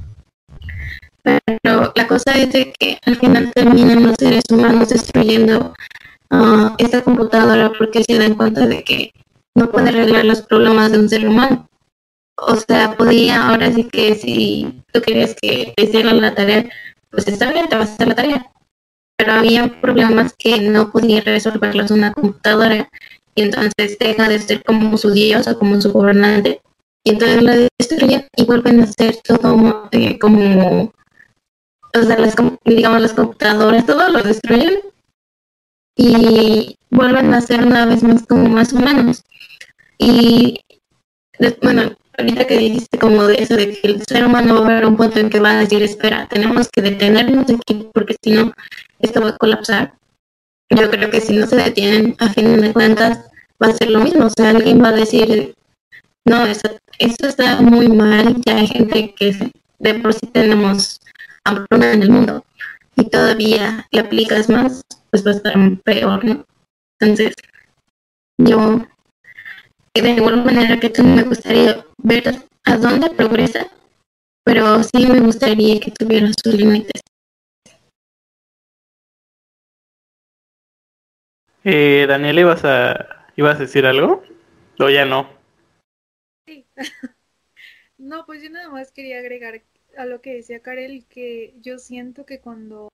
[1.24, 5.74] Pero la cosa es de que al final terminan los seres humanos destruyendo
[6.32, 9.14] uh, esta computadora porque se dan cuenta de que
[9.56, 11.70] no puede arreglar los problemas de un ser humano
[12.42, 16.66] o sea, podía, ahora sí que si tú querías que te hicieran la tarea,
[17.10, 18.52] pues está bien, te vas a hacer la tarea.
[19.22, 22.90] Pero había problemas que no podía resolverlos una computadora.
[23.36, 26.60] Y entonces deja de ser como su dios o como su gobernante.
[27.04, 30.92] Y entonces la destruyen y vuelven a ser todo eh, como
[31.94, 34.80] o sea las, digamos las computadoras todo lo destruyen
[35.96, 39.24] y vuelven a ser una vez más como más humanos.
[40.00, 40.62] Y
[41.62, 44.86] bueno ahorita que dijiste como de eso de que el ser humano va a haber
[44.86, 48.54] un punto en que va a decir espera tenemos que detenernos aquí porque si no
[49.02, 49.94] esto va a colapsar.
[50.70, 53.20] Yo creo que si no se detienen a fin de cuentas
[53.62, 54.26] va a ser lo mismo.
[54.26, 55.56] O sea alguien va a decir
[56.26, 56.68] no eso,
[57.00, 61.00] está muy mal ya hay gente que de por sí tenemos
[61.44, 62.46] hambruna en el mundo
[62.96, 66.46] y todavía le aplicas más pues va a estar peor no
[67.00, 67.34] entonces
[68.38, 68.86] yo
[69.94, 73.68] de igual manera que tú me gustaría ver a dónde progresa,
[74.44, 77.02] pero sí me gustaría que tuviera sus límites.
[81.64, 84.24] Eh, Daniel, ¿ibas a, ¿ibas a decir algo?
[84.80, 85.30] ¿O ya no?
[86.48, 86.66] Sí.
[87.98, 89.62] no, pues yo nada más quería agregar
[89.96, 92.90] a lo que decía Karel, que yo siento que cuando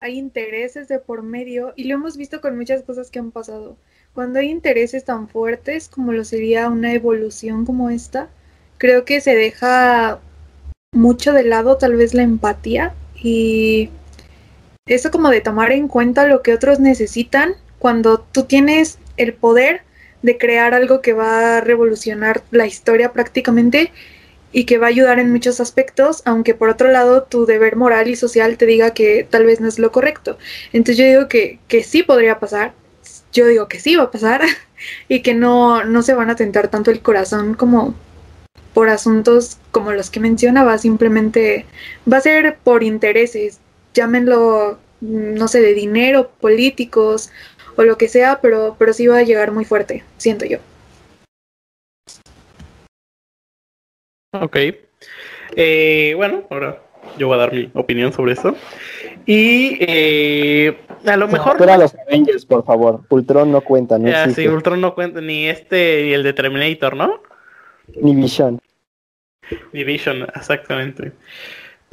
[0.00, 3.78] hay intereses de por medio, y lo hemos visto con muchas cosas que han pasado,
[4.12, 8.28] cuando hay intereses tan fuertes como lo sería una evolución como esta,
[8.76, 10.20] creo que se deja
[10.92, 13.88] mucho de lado tal vez la empatía y
[14.86, 19.82] eso como de tomar en cuenta lo que otros necesitan cuando tú tienes el poder
[20.22, 23.92] de crear algo que va a revolucionar la historia prácticamente
[24.52, 28.08] y que va a ayudar en muchos aspectos, aunque por otro lado tu deber moral
[28.08, 30.38] y social te diga que tal vez no es lo correcto.
[30.72, 32.72] Entonces yo digo que, que sí podría pasar,
[33.34, 34.40] yo digo que sí va a pasar
[35.08, 37.94] y que no, no se van a tentar tanto el corazón como
[38.72, 41.66] por asuntos como los que mencionaba, simplemente
[42.10, 43.60] va a ser por intereses,
[43.92, 47.30] llámenlo, no sé, de dinero, políticos
[47.76, 50.58] o lo que sea, pero, pero sí va a llegar muy fuerte, siento yo.
[54.32, 54.56] Ok.
[55.56, 56.82] Eh, bueno, ahora
[57.18, 58.56] yo voy a dar mi opinión sobre eso.
[59.26, 61.56] Y eh, a lo mejor.
[61.56, 63.02] Pero los Avengers, por favor.
[63.08, 64.08] Ultron no cuenta, ¿no?
[64.08, 67.22] Ya, sí, Ultron no cuenta, ni este, ni el de Terminator, ¿no?
[68.00, 68.60] Ni Vision.
[69.72, 71.12] Ni Vision, exactamente.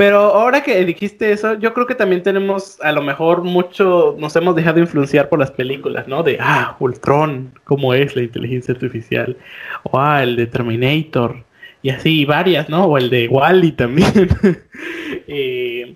[0.02, 4.36] Pero ahora que dijiste eso, yo creo que también tenemos, a lo mejor, mucho, nos
[4.36, 6.24] hemos dejado influenciar por las películas, ¿no?
[6.24, 9.38] De, ah, Ultron, ¿cómo es la inteligencia artificial?
[9.84, 11.44] O, ah, el de Terminator.
[11.84, 12.86] Y así, varias, ¿no?
[12.86, 14.28] O el de Wally también.
[15.28, 15.96] eh,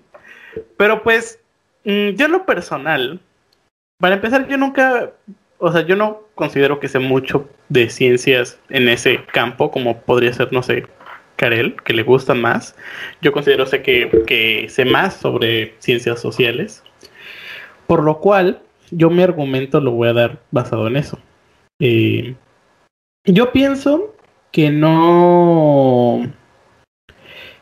[0.77, 1.39] pero pues,
[1.83, 3.19] mm, yo en lo personal,
[3.97, 5.13] para empezar, yo nunca,
[5.57, 10.31] o sea, yo no considero que sé mucho de ciencias en ese campo, como podría
[10.31, 10.85] ser, no sé,
[11.36, 12.76] Karel, que le gustan más.
[13.21, 16.84] Yo considero sé que, que sé más sobre ciencias sociales.
[17.88, 21.19] Por lo cual, yo mi argumento lo voy a dar basado en eso.
[21.80, 22.36] Eh,
[23.26, 24.15] yo pienso
[24.52, 26.32] que no.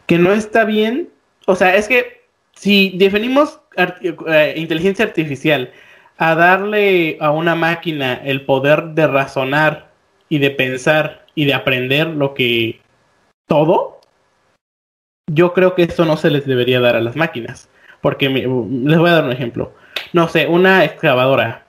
[0.06, 1.10] que no está bien.
[1.46, 2.24] O sea, es que
[2.56, 5.72] si definimos eh, inteligencia artificial
[6.18, 9.92] a darle a una máquina el poder de razonar
[10.30, 12.80] y de pensar y de aprender lo que
[13.54, 14.00] todo,
[15.32, 17.70] yo creo que eso no se les debería dar a las máquinas.
[18.02, 19.74] Porque les voy a dar un ejemplo.
[20.12, 21.68] No sé, una excavadora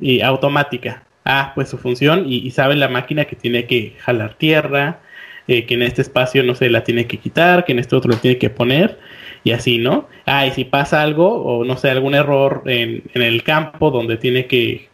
[0.00, 1.02] y automática.
[1.24, 5.00] Ah, pues su función y, sabe la máquina que tiene que jalar tierra,
[5.48, 8.12] eh, que en este espacio no se la tiene que quitar, que en este otro
[8.12, 8.98] lo tiene que poner
[9.42, 10.08] y así, ¿no?
[10.24, 14.16] Ah, y si pasa algo o no sé, algún error en, en el campo donde
[14.18, 14.88] tiene que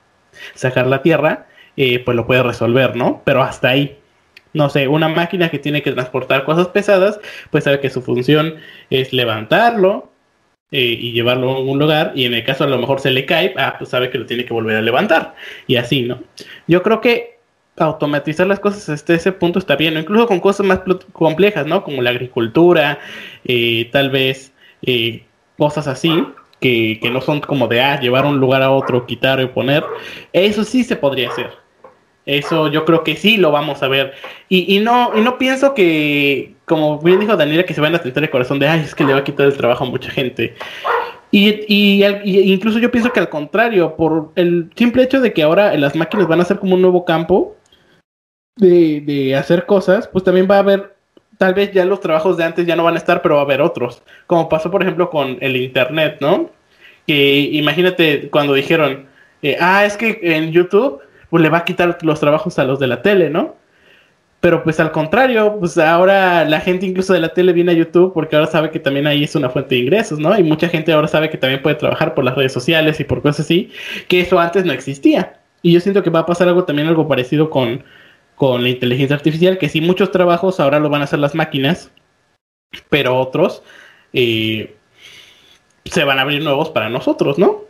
[0.55, 3.21] sacar la tierra, eh, pues lo puede resolver, ¿no?
[3.25, 3.99] Pero hasta ahí.
[4.55, 8.55] No sé, una máquina que tiene que transportar cosas pesadas, pues sabe que su función
[8.88, 10.11] es levantarlo
[10.71, 13.27] eh, y llevarlo a un lugar, y en el caso a lo mejor se le
[13.27, 15.35] cae, ah, pues sabe que lo tiene que volver a levantar,
[15.67, 16.21] y así, ¿no?
[16.67, 17.38] Yo creo que
[17.77, 20.81] automatizar las cosas hasta ese punto está bien, incluso con cosas más
[21.13, 21.85] complejas, ¿no?
[21.85, 22.98] Como la agricultura,
[23.44, 24.52] eh, tal vez
[24.83, 25.25] eh,
[25.59, 26.11] cosas así,
[26.61, 29.85] que, que, no son como de, ah, llevar un lugar a otro, quitar y poner.
[30.33, 31.63] Eso sí se podría hacer.
[32.27, 34.14] Eso yo creo que sí lo vamos a ver.
[34.48, 38.00] Y, y no, y no pienso que, como bien dijo Daniela, que se van a
[38.00, 40.10] tentar el corazón de, ay, es que le va a quitar el trabajo a mucha
[40.10, 40.54] gente.
[41.31, 42.04] Y, y,
[42.52, 46.29] incluso yo pienso que al contrario, por el simple hecho de que ahora las máquinas
[46.29, 47.56] van a ser como un nuevo campo,
[48.56, 50.94] de, de hacer cosas, pues también va a haber,
[51.38, 53.44] tal vez ya los trabajos de antes ya no van a estar, pero va a
[53.44, 54.02] haber otros.
[54.27, 56.50] Como pasó, por ejemplo, con el Internet, ¿no?
[57.06, 59.06] Que imagínate cuando dijeron,
[59.42, 61.00] eh, ah, es que en YouTube,
[61.31, 63.56] pues le va a quitar los trabajos a los de la tele, ¿no?
[64.40, 68.12] Pero pues al contrario, pues ahora la gente incluso de la tele viene a YouTube
[68.12, 70.38] porque ahora sabe que también ahí es una fuente de ingresos, ¿no?
[70.38, 73.22] Y mucha gente ahora sabe que también puede trabajar por las redes sociales y por
[73.22, 73.70] cosas así,
[74.06, 75.40] que eso antes no existía.
[75.62, 77.85] Y yo siento que va a pasar algo también algo parecido con,
[78.35, 81.90] con la inteligencia artificial, que sí muchos trabajos ahora lo van a hacer las máquinas,
[82.90, 83.62] pero otros
[84.12, 84.77] eh,
[85.87, 87.63] se van a abrir nuevos para nosotros, ¿no?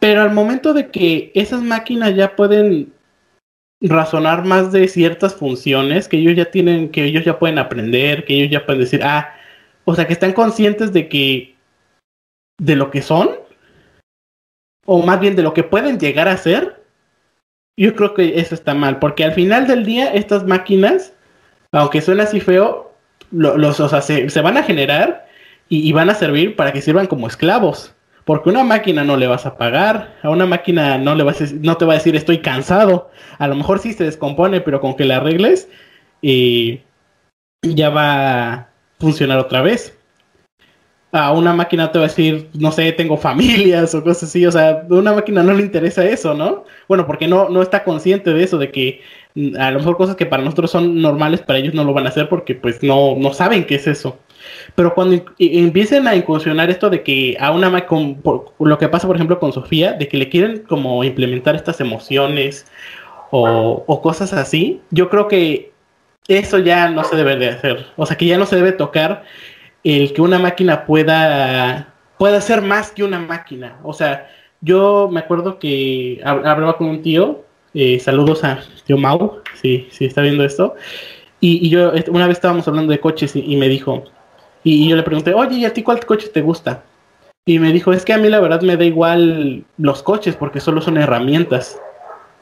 [0.00, 2.92] Pero al momento de que esas máquinas ya pueden
[3.82, 8.34] razonar más de ciertas funciones que ellos ya tienen, que ellos ya pueden aprender, que
[8.34, 9.34] ellos ya pueden decir, ah,
[9.84, 11.54] o sea, que están conscientes de que,
[12.58, 13.30] de lo que son,
[14.86, 16.82] o más bien de lo que pueden llegar a ser,
[17.78, 21.14] yo creo que eso está mal, porque al final del día estas máquinas,
[21.72, 22.94] aunque suena así feo,
[23.30, 25.26] los, o sea, se, van a generar
[25.68, 27.94] y van a servir para que sirvan como esclavos.
[28.30, 31.46] Porque una máquina no le vas a pagar, a una máquina no, le vas a,
[31.62, 33.10] no te va a decir estoy cansado.
[33.38, 35.68] A lo mejor sí se descompone, pero con que la arregles
[36.22, 36.78] y
[37.62, 38.68] ya va a
[39.00, 39.98] funcionar otra vez.
[41.10, 44.46] A una máquina te va a decir, no sé, tengo familias o cosas así.
[44.46, 46.66] O sea, a una máquina no le interesa eso, ¿no?
[46.86, 49.00] Bueno, porque no, no está consciente de eso, de que
[49.34, 52.06] mm, a lo mejor cosas que para nosotros son normales, para ellos no lo van
[52.06, 54.20] a hacer porque pues no, no saben qué es eso.
[54.74, 58.20] Pero cuando empiecen a incursionar esto de que a una con,
[58.58, 62.66] lo que pasa por ejemplo con Sofía, de que le quieren como implementar estas emociones
[63.30, 65.72] o, cosas así, yo creo que
[66.28, 67.86] eso ya no se debe de hacer.
[67.96, 69.24] O sea que ya no se debe tocar
[69.84, 73.78] el que una máquina pueda, pueda ser más que una máquina.
[73.82, 74.28] O sea,
[74.60, 77.44] yo me acuerdo que hablaba con un tío,
[77.74, 80.74] eh, saludos a tío Mau, si sí, está viendo esto.
[81.40, 84.04] Y, yo una vez estábamos hablando de coches y me dijo,
[84.62, 86.82] y yo le pregunté, oye, ¿y a ti cuál coche te gusta?
[87.46, 90.60] Y me dijo, es que a mí la verdad me da igual los coches porque
[90.60, 91.80] solo son herramientas.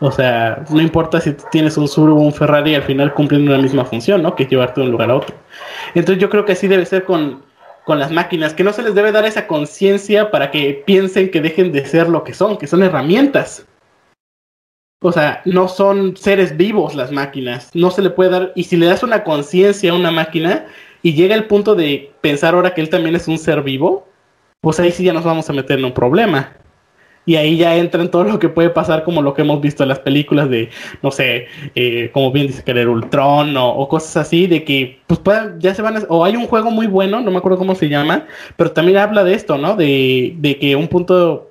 [0.00, 3.58] O sea, no importa si tienes un Subaru o un Ferrari, al final cumplen una
[3.58, 4.34] misma función, ¿no?
[4.34, 5.34] Que es llevarte de un lugar a otro.
[5.94, 7.42] Entonces yo creo que así debe ser con,
[7.84, 11.40] con las máquinas, que no se les debe dar esa conciencia para que piensen que
[11.40, 13.66] dejen de ser lo que son, que son herramientas.
[15.00, 18.76] O sea, no son seres vivos las máquinas, no se le puede dar, y si
[18.76, 20.66] le das una conciencia a una máquina,
[21.02, 24.06] y llega el punto de pensar ahora que él también es un ser vivo,
[24.60, 26.52] pues ahí sí ya nos vamos a meter en un problema.
[27.24, 29.82] Y ahí ya entra en todo lo que puede pasar, como lo que hemos visto
[29.82, 30.70] en las películas de,
[31.02, 35.20] no sé, eh, como bien dice que el Ultron o, cosas así, de que pues
[35.58, 37.90] ya se van a, o hay un juego muy bueno, no me acuerdo cómo se
[37.90, 38.26] llama,
[38.56, 39.76] pero también habla de esto, ¿no?
[39.76, 41.50] De, de que un punto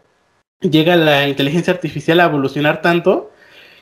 [0.62, 3.30] llega la inteligencia artificial a evolucionar tanto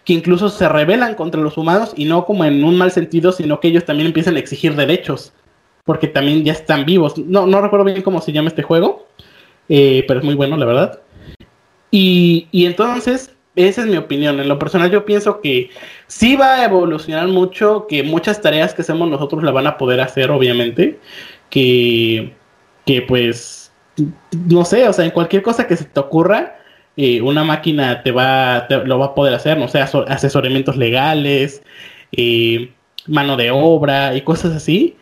[0.03, 3.61] que incluso se rebelan contra los humanos y no como en un mal sentido, sino
[3.61, 5.33] que ellos también empiezan a exigir derechos
[5.85, 7.17] porque también ya están vivos.
[7.17, 9.07] No, no recuerdo bien cómo se llama este juego,
[9.69, 10.99] eh, pero es muy bueno, la verdad.
[11.91, 14.39] Y, y, entonces, esa es mi opinión.
[14.39, 15.69] En lo personal, yo pienso que
[16.07, 20.01] sí va a evolucionar mucho, que muchas tareas que hacemos nosotros la van a poder
[20.01, 20.99] hacer, obviamente.
[21.51, 22.33] Que,
[22.85, 23.71] que pues,
[24.49, 26.57] no sé, o sea, en cualquier cosa que se te ocurra,
[26.97, 31.61] eh, una máquina te va, lo va a poder hacer, no sé, asesoramientos legales,
[32.11, 32.71] eh,
[33.07, 34.95] mano de obra y cosas así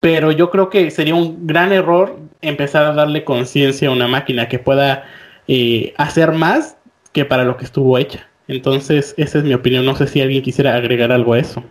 [0.00, 4.48] pero yo creo que sería un gran error empezar a darle conciencia a una máquina
[4.48, 5.04] que pueda
[5.48, 6.78] eh, hacer más
[7.12, 8.28] que para lo que estuvo hecha.
[8.46, 9.84] Entonces, esa es mi opinión.
[9.84, 11.62] No sé si alguien quisiera agregar algo a eso.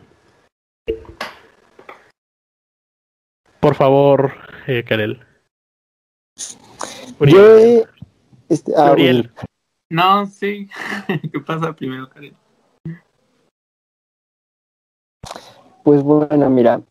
[3.60, 4.34] Por favor,
[4.68, 5.20] eh, Karel.
[7.20, 7.84] Yo,
[8.50, 8.96] este, ah,
[9.90, 10.70] No, sí.
[11.32, 12.36] ¿Qué pasa primero, Karel?
[15.84, 16.82] Pues bueno, mira,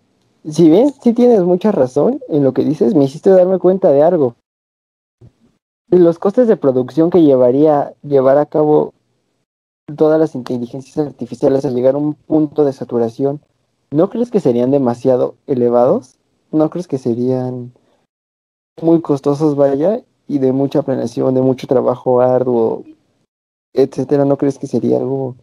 [0.49, 4.03] si bien sí tienes mucha razón en lo que dices, me hiciste darme cuenta de
[4.03, 4.37] algo.
[5.91, 8.93] Los costes de producción que llevaría llevar a cabo
[9.97, 13.41] todas las inteligencias artificiales al llegar a un punto de saturación,
[13.91, 16.17] ¿no crees que serían demasiado elevados?
[16.51, 17.73] ¿No crees que serían
[18.81, 22.85] muy costosos, vaya, y de mucha planeación, de mucho trabajo arduo,
[23.73, 24.25] etcétera?
[24.25, 25.37] ¿No crees que sería algo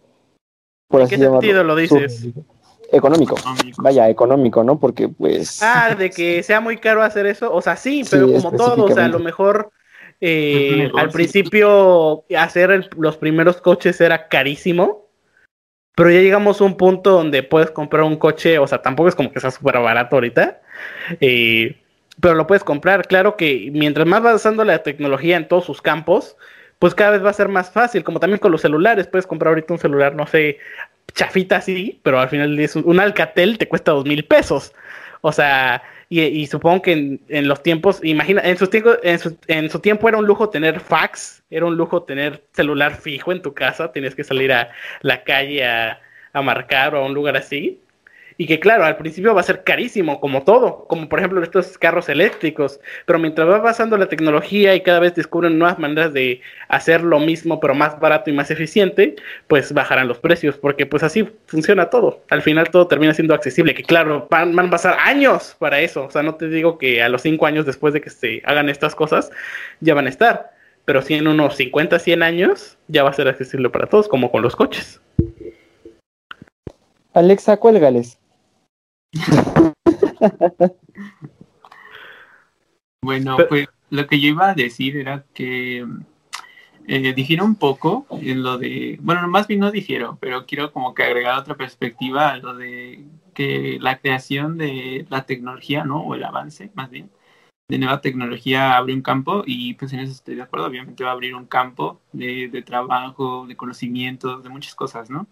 [0.89, 2.27] por ¿En qué sentido lo dices?
[2.93, 3.35] Económico.
[3.79, 4.79] Vaya, económico, ¿no?
[4.79, 5.63] Porque pues...
[5.63, 7.51] Ah, de que sea muy caro hacer eso.
[7.51, 9.71] O sea, sí, pero como todo, o sea, a lo mejor
[10.21, 15.09] eh, al principio hacer los primeros coches era carísimo.
[15.95, 19.15] Pero ya llegamos a un punto donde puedes comprar un coche, o sea, tampoco es
[19.15, 20.61] como que sea súper barato ahorita.
[21.19, 21.75] Eh,
[22.19, 23.07] pero lo puedes comprar.
[23.07, 26.37] Claro que mientras más va avanzando la tecnología en todos sus campos,
[26.83, 29.49] pues cada vez va a ser más fácil, como también con los celulares, puedes comprar
[29.49, 30.57] ahorita un celular, no sé,
[31.13, 34.73] chafita así, pero al final es un, Alcatel te cuesta dos mil pesos.
[35.21, 39.69] O sea, y, supongo que en, los tiempos, imagina, en su, tiempo, en, su, en
[39.69, 43.53] su tiempo era un lujo tener fax, era un lujo tener celular fijo en tu
[43.53, 44.69] casa, tenías que salir a
[45.01, 45.99] la calle a,
[46.33, 47.79] a marcar o a un lugar así.
[48.37, 51.77] Y que claro, al principio va a ser carísimo, como todo, como por ejemplo estos
[51.77, 56.41] carros eléctricos, pero mientras va pasando la tecnología y cada vez descubren nuevas maneras de
[56.67, 59.15] hacer lo mismo, pero más barato y más eficiente,
[59.47, 62.23] pues bajarán los precios, porque pues así funciona todo.
[62.29, 66.05] Al final todo termina siendo accesible, que claro, van, van a pasar años para eso,
[66.05, 68.69] o sea, no te digo que a los cinco años después de que se hagan
[68.69, 69.31] estas cosas,
[69.79, 70.53] ya van a estar,
[70.85, 74.31] pero si en unos 50, 100 años ya va a ser accesible para todos, como
[74.31, 74.99] con los coches.
[77.13, 78.17] Alexa, cuélgales.
[83.01, 85.85] Bueno, pues lo que yo iba a decir era que
[86.87, 90.93] eh, difiero un poco en lo de, bueno, más bien no difiero, pero quiero como
[90.93, 96.01] que agregar otra perspectiva a lo de que la creación de la tecnología, ¿no?
[96.01, 97.09] O el avance, más bien,
[97.69, 101.11] de nueva tecnología abre un campo y pues en eso estoy de acuerdo, obviamente va
[101.11, 105.27] a abrir un campo de, de trabajo, de conocimientos, de muchas cosas, ¿no?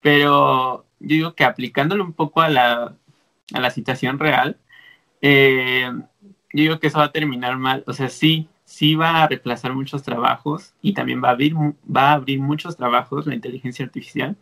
[0.00, 2.96] Pero yo digo que aplicándolo un poco a la,
[3.54, 4.58] a la situación real,
[5.22, 5.90] eh,
[6.52, 7.84] yo digo que eso va a terminar mal.
[7.86, 12.10] O sea, sí, sí va a reemplazar muchos trabajos y también va a abrir, va
[12.10, 14.36] a abrir muchos trabajos la inteligencia artificial,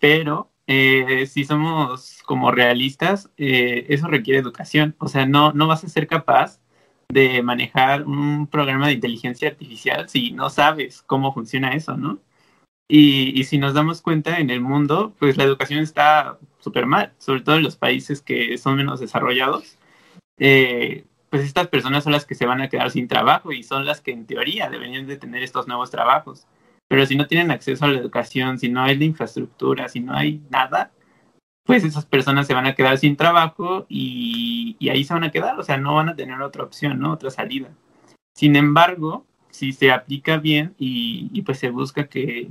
[0.00, 4.96] pero eh, si somos como realistas, eh, eso requiere educación.
[4.98, 6.60] O sea, no, no vas a ser capaz
[7.08, 12.20] de manejar un programa de inteligencia artificial si no sabes cómo funciona eso, ¿no?
[12.88, 17.40] Y, si nos damos cuenta en el mundo, pues la educación está súper mal, sobre
[17.40, 19.76] todo en los países que son menos desarrollados.
[20.38, 23.84] Eh, pues estas personas son las que se van a quedar sin trabajo y son
[23.84, 26.46] las que en teoría deberían de tener estos nuevos trabajos.
[26.88, 30.14] Pero si no tienen acceso a la educación, si no hay la infraestructura, si no
[30.14, 30.92] hay nada,
[31.64, 35.30] pues esas personas se van a quedar sin trabajo y, y ahí se van a
[35.30, 37.12] quedar, o sea, no van a tener otra opción, ¿no?
[37.12, 37.68] Otra salida.
[38.34, 42.50] Sin embargo, si se aplica bien y, y pues se busca que,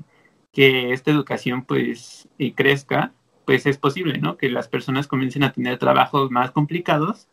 [0.51, 3.13] que esta educación pues eh, crezca,
[3.51, 4.37] pues es posible, ¿no?
[4.37, 7.27] Que las personas comiencen a tener trabajos más complicados,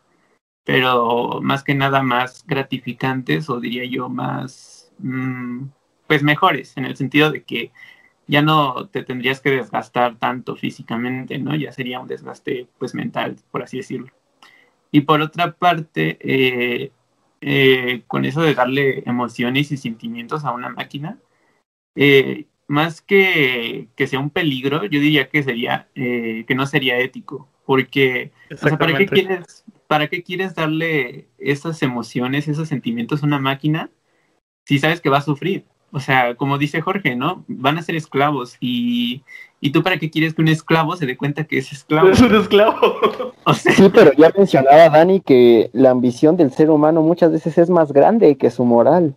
[0.64, 5.66] pero más que nada más gratificantes o diría yo más, mm,
[6.08, 7.70] pues mejores, en el sentido de que
[8.26, 11.54] ya no te tendrías que desgastar tanto físicamente, ¿no?
[11.54, 14.08] Ya sería un desgaste pues mental, por así decirlo.
[14.90, 16.92] Y por otra parte, eh,
[17.40, 21.18] eh, con eso de darle emociones y sentimientos a una máquina,
[21.96, 26.98] eh, más que, que sea un peligro, yo diría que sería eh, que no sería
[26.98, 33.22] ético, porque o sea, ¿para qué quieres para qué quieres darle esas emociones, esos sentimientos
[33.22, 33.90] a una máquina
[34.66, 35.64] si sabes que va a sufrir?
[35.90, 37.44] O sea, como dice Jorge, ¿no?
[37.48, 39.22] Van a ser esclavos y,
[39.62, 42.10] y tú para qué quieres que un esclavo se dé cuenta que es esclavo.
[42.10, 43.32] Es un esclavo.
[43.44, 47.56] O sea, sí, pero ya mencionaba Dani que la ambición del ser humano muchas veces
[47.56, 49.14] es más grande que su moral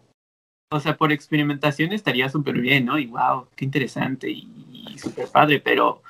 [0.71, 2.97] o sea, por experimentación estaría súper bien, ¿no?
[2.97, 4.47] Y wow, qué interesante y,
[4.97, 6.01] súper padre, pero,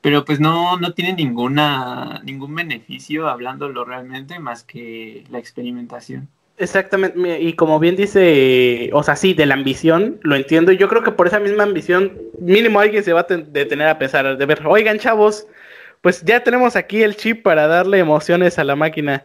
[0.00, 6.28] pero pues no, no tiene ninguna, ningún beneficio hablándolo realmente más que la experimentación.
[6.58, 10.88] Exactamente, y como bien dice, o sea, sí, de la ambición, lo entiendo, y yo
[10.88, 14.46] creo que por esa misma ambición, mínimo alguien se va a detener a pensar, de
[14.46, 15.46] ver, oigan chavos,
[16.00, 19.24] pues ya tenemos aquí el chip para darle emociones a la máquina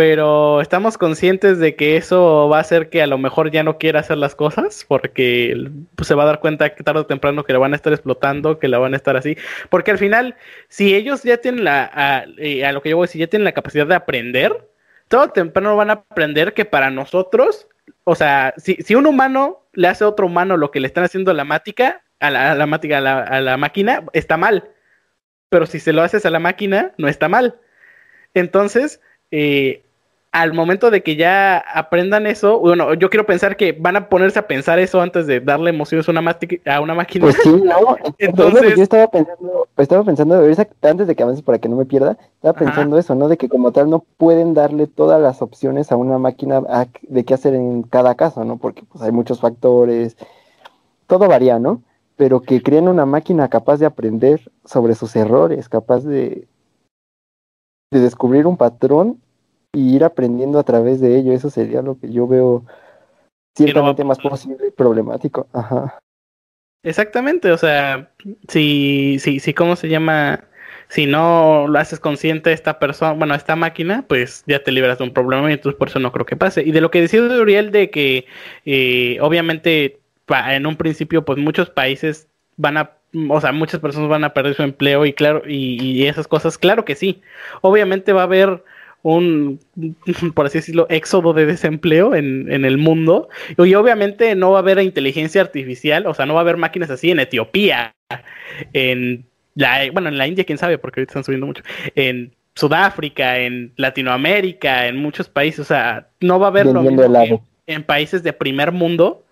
[0.00, 3.76] pero estamos conscientes de que eso va a hacer que a lo mejor ya no
[3.76, 7.44] quiera hacer las cosas porque pues, se va a dar cuenta que tarde o temprano
[7.44, 9.36] que la van a estar explotando, que la van a estar así,
[9.68, 10.36] porque al final
[10.68, 13.44] si ellos ya tienen la a, eh, a lo que yo voy decir, ya tienen
[13.44, 14.70] la capacidad de aprender,
[15.08, 17.68] todo temprano van a aprender que para nosotros,
[18.04, 21.04] o sea, si, si un humano le hace a otro humano lo que le están
[21.04, 24.38] haciendo a la mática, a la, a la, mática, a la, a la máquina, está
[24.38, 24.70] mal.
[25.50, 27.58] Pero si se lo haces a la máquina, no está mal.
[28.32, 29.84] Entonces, eh,
[30.32, 34.38] al momento de que ya aprendan eso, bueno, yo quiero pensar que van a ponerse
[34.38, 37.24] a pensar eso antes de darle emociones a una, a una máquina.
[37.24, 37.96] Pues sí, no.
[38.18, 40.40] Entonces, yo estaba pensando, estaba pensando,
[40.82, 43.26] antes de que avances para que no me pierda, estaba pensando eso, ¿no?
[43.26, 46.62] De que como tal no pueden darle todas las opciones a una máquina
[47.02, 48.56] de qué hacer en cada caso, ¿no?
[48.56, 50.16] Porque pues hay muchos factores,
[51.08, 51.82] todo varía, ¿no?
[52.14, 56.46] Pero que creen una máquina capaz de aprender sobre sus errores, capaz de,
[57.90, 59.18] de descubrir un patrón
[59.72, 61.32] y ir aprendiendo a través de ello.
[61.32, 62.64] Eso sería lo que yo veo
[63.56, 65.46] ciertamente más posible y problemático.
[65.52, 65.98] Ajá.
[66.82, 68.10] Exactamente, o sea,
[68.48, 70.44] si, si, si, ¿cómo se llama?
[70.88, 75.04] Si no lo haces consciente esta persona, bueno, esta máquina, pues ya te libras de
[75.04, 76.62] un problema y entonces por eso no creo que pase.
[76.62, 78.26] Y de lo que decía Uriel de que
[78.64, 82.92] eh, obviamente en un principio pues muchos países van a
[83.28, 86.58] o sea, muchas personas van a perder su empleo y claro, y, y, esas cosas,
[86.58, 87.20] claro que sí.
[87.60, 88.62] Obviamente va a haber
[89.02, 89.60] un,
[90.34, 93.28] por así decirlo, éxodo de desempleo en, en, el mundo.
[93.58, 96.90] Y obviamente no va a haber inteligencia artificial, o sea, no va a haber máquinas
[96.90, 97.94] así en Etiopía,
[98.72, 99.24] en
[99.92, 101.62] bueno, en la India, quién sabe, porque ahorita están subiendo mucho.
[101.94, 107.44] En Sudáfrica, en Latinoamérica, en muchos países, o sea, no va a haber lo mismo
[107.66, 109.24] en países de primer mundo,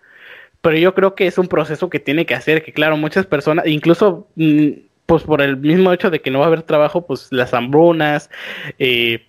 [0.61, 3.67] pero yo creo que es un proceso que tiene que hacer, que claro, muchas personas,
[3.67, 4.69] incluso mm,
[5.07, 8.31] pues por el mismo hecho de que no va a haber trabajo, pues las hambrunas,
[8.79, 9.27] eh,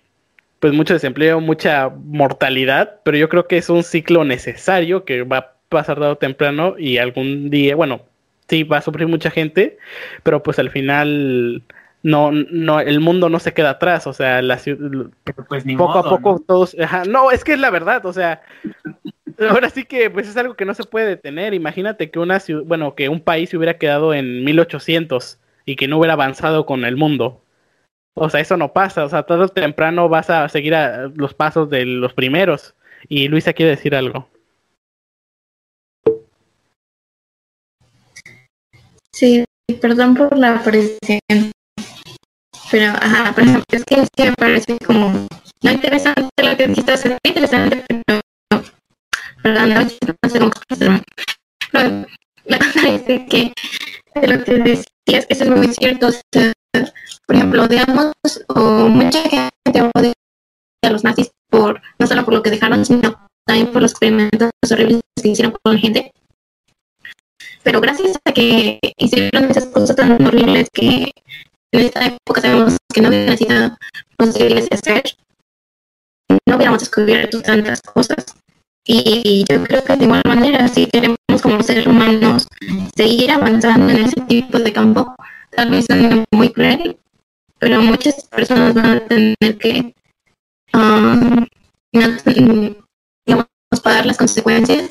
[0.60, 5.38] pues mucho desempleo, mucha mortalidad, pero yo creo que es un ciclo necesario que va
[5.38, 8.02] a pasar dado temprano y algún día, bueno,
[8.48, 9.78] sí va a sufrir mucha gente,
[10.22, 11.62] pero pues al final
[12.02, 14.58] no, no, el mundo no se queda atrás, o sea, la
[15.48, 16.76] pues poco a poco todos,
[17.08, 18.42] no, es que es la verdad, o sea,
[19.48, 22.64] ahora sí que pues es algo que no se puede detener, imagínate que una ciudad,
[22.66, 26.84] bueno, que un país se hubiera quedado en 1800 y que no hubiera avanzado con
[26.84, 27.40] el mundo.
[28.14, 31.70] O sea, eso no pasa, o sea, todo temprano vas a seguir a los pasos
[31.70, 32.74] de los primeros.
[33.08, 34.28] Y Luisa quiere decir algo.
[39.12, 39.44] Sí,
[39.80, 41.52] perdón por la presión.
[42.70, 45.26] Pero, ajá, ejemplo, es que, es que me parece como
[45.62, 48.20] no interesante lo que dijiste, es interesante, pero
[49.42, 50.50] perdón, no, sé cómo
[52.44, 53.52] la cosa que
[54.22, 56.08] lo que decías, es muy cierto.
[56.08, 56.12] O
[57.26, 58.12] por ejemplo, odiamos,
[58.48, 60.12] o mucha gente odia
[60.82, 64.50] a los nazis por no solo por lo que dejaron, sino también por los experimentos
[64.70, 66.12] horribles que hicieron con la gente
[67.62, 71.12] pero gracias a que hicieron esas cosas tan horribles que
[71.72, 73.76] en esta época sabemos que no hubieran sido
[74.16, 75.02] posibles de hacer,
[76.46, 78.24] no hubiéramos descubierto tantas cosas.
[78.86, 82.48] Y yo creo que de igual manera, si queremos como seres humanos
[82.96, 85.14] seguir avanzando en ese tipo de campo,
[85.50, 86.98] tal vez es muy cruel,
[87.58, 89.94] pero muchas personas van a tener que
[90.74, 91.46] um,
[91.92, 93.46] digamos,
[93.82, 94.88] pagar las consecuencias.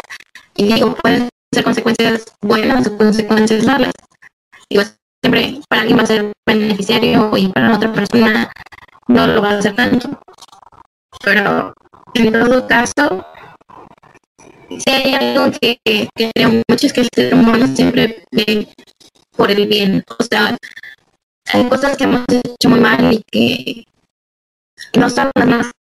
[0.56, 3.94] Y digo, pueden ser consecuencias buenas o consecuencias malas.
[4.70, 4.84] Digo,
[5.24, 8.52] siempre para alguien va a ser beneficiario y para otra persona
[9.08, 10.20] no lo va a hacer tanto.
[11.24, 11.74] Pero
[12.14, 13.26] en todo caso,
[14.70, 18.24] si hay algo que, que, creo mucho es que el ser humano siempre
[19.40, 20.04] por el bien.
[20.20, 20.58] O sea,
[21.54, 23.86] hay cosas que hemos hecho muy mal y
[24.92, 25.72] que no son las más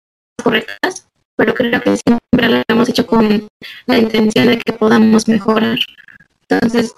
[0.41, 3.49] correctas, pero creo que siempre lo hemos hecho con
[3.85, 5.77] la intención de que podamos mejorar.
[6.47, 6.93] Entonces,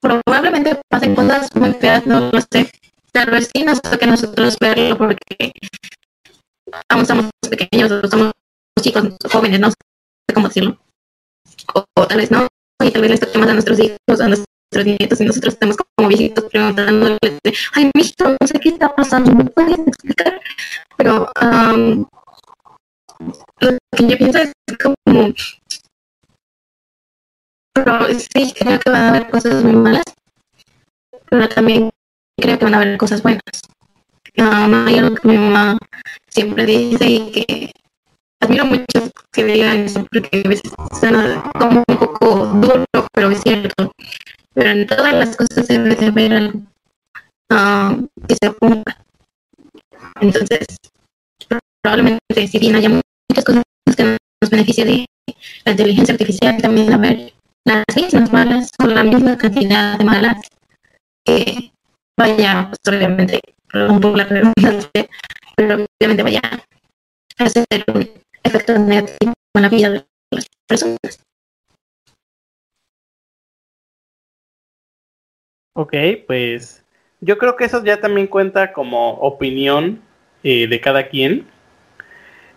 [0.00, 2.72] probablemente pasen cosas muy feas, no lo sé.
[3.12, 5.52] Tal vez sí nos toque a nosotros verlo porque
[6.88, 8.32] aún somos pequeños, somos
[8.80, 9.76] chicos, jóvenes, no sé
[10.32, 10.78] cómo decirlo.
[11.74, 12.48] O, tal vez no,
[12.82, 16.08] y tal vez les toque más a nuestros hijos, a nuestros y nosotros estamos como
[16.08, 17.18] viejitos preguntándoles,
[17.74, 20.40] ay, mijito, no sé qué está pasando, ¿me puedes explicar?
[20.96, 22.06] Pero um,
[23.60, 24.52] lo que yo pienso es
[24.82, 24.96] como
[27.74, 30.04] pero sí creo que van a haber cosas muy malas
[31.32, 31.90] pero también
[32.38, 33.40] creo que van a haber cosas buenas.
[34.36, 35.78] Um, hay algo que mi mamá
[36.28, 37.72] siempre dice y que
[38.40, 43.40] admiro mucho que digan eso porque a veces suena como un poco duro pero es
[43.42, 43.92] cierto
[44.54, 46.60] pero en todas las cosas debe haber algo
[47.50, 48.96] um, que se apunta
[50.20, 50.76] entonces
[51.82, 53.62] probablemente si bien haya muchas cosas
[53.96, 55.06] que nos beneficia de
[55.64, 57.32] la inteligencia artificial, también a ver
[57.64, 60.36] las mismas malas o la misma cantidad de malas
[61.24, 61.72] que
[62.18, 63.40] vaya, pues obviamente,
[63.74, 65.08] un poco la redundancia,
[65.56, 66.40] pero obviamente vaya
[67.38, 68.10] a hacer un
[68.42, 71.21] efecto negativo en la vida de las personas.
[75.74, 75.94] Ok,
[76.26, 76.84] pues
[77.20, 80.02] yo creo que eso ya también cuenta como opinión
[80.42, 81.46] eh, de cada quien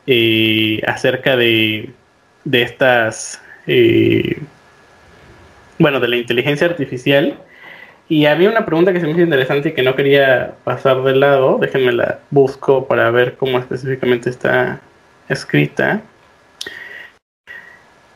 [0.08, 1.92] eh, acerca de,
[2.44, 4.40] de estas, eh,
[5.80, 7.40] bueno, de la inteligencia artificial.
[8.08, 11.16] Y había una pregunta que se me hizo interesante y que no quería pasar de
[11.16, 11.58] lado.
[11.60, 14.80] Déjenme la busco para ver cómo específicamente está
[15.28, 16.02] escrita.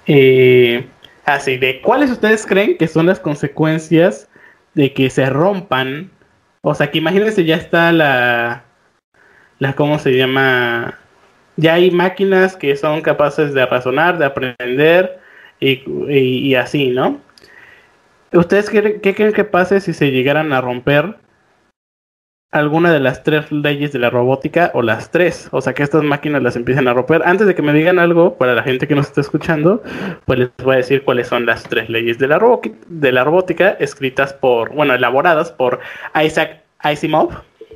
[0.05, 0.85] Eh,
[1.25, 4.28] así, de cuáles ustedes creen que son las consecuencias
[4.79, 6.09] de que se rompan.
[6.61, 8.63] O sea, que imagínense ya está la,
[9.59, 10.97] la ¿cómo se llama?
[11.57, 15.19] ya hay máquinas que son capaces de razonar, de aprender
[15.59, 17.19] y, así, ¿no?
[18.31, 21.17] ¿Ustedes qué, creen que pase si se llegaran a romper
[22.51, 25.49] alguna de las tres leyes de la robótica o las tres?
[25.51, 27.21] O sea, que estas máquinas las empiecen a romper.
[27.25, 29.83] Antes de que me digan algo, para la gente que nos está escuchando,
[30.25, 32.39] pues les voy a decir cuáles son las tres leyes de la,
[32.87, 35.79] de la robótica escritas por, bueno, elaboradas por
[36.21, 37.29] Isaac Asimov,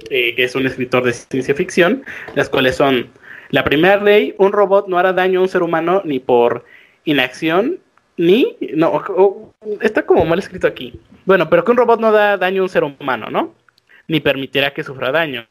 [0.10, 2.04] eh, que es un escritor de ciencia ficción,
[2.36, 3.10] las cuales son
[3.50, 6.66] la primera ley, un robot no hará daño a un ser humano ni por
[7.06, 7.78] inacción,
[8.18, 8.58] ni...
[8.76, 9.02] No,
[9.82, 11.00] está como mal escrito aquí.
[11.26, 13.54] Bueno, pero que un robot no da daño a un ser humano, ¿no?
[14.08, 15.45] Ni permitirá que sufra daño.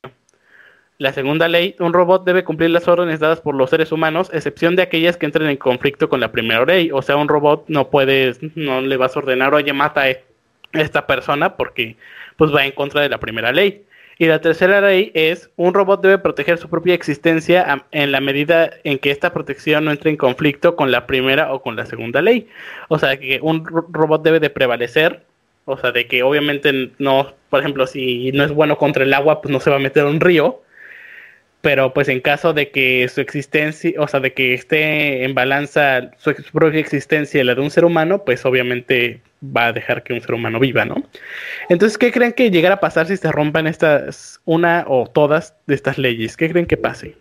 [0.98, 4.76] La segunda ley, un robot debe cumplir las órdenes dadas por los seres humanos, excepción
[4.76, 6.90] de aquellas que entren en conflicto con la primera ley.
[6.92, 10.16] O sea, un robot no puede, no le vas a ordenar, oye, mata a
[10.72, 11.96] esta persona porque
[12.36, 13.84] pues va en contra de la primera ley.
[14.18, 18.70] Y la tercera ley es, un robot debe proteger su propia existencia en la medida
[18.84, 22.22] en que esta protección no entre en conflicto con la primera o con la segunda
[22.22, 22.46] ley.
[22.88, 25.22] O sea, que un robot debe de prevalecer,
[25.64, 29.42] o sea, de que obviamente no, por ejemplo, si no es bueno contra el agua,
[29.42, 30.62] pues no se va a meter a un río,
[31.60, 36.12] pero pues en caso de que su existencia, o sea, de que esté en balanza
[36.16, 40.14] su, propia existencia y la de un ser humano, pues obviamente va a dejar que
[40.14, 41.04] un ser humano viva, ¿no?
[41.68, 45.74] Entonces, ¿qué creen que llegará a pasar si se rompan estas, una o todas de
[45.74, 46.38] estas leyes?
[46.38, 47.16] ¿Qué creen que pase?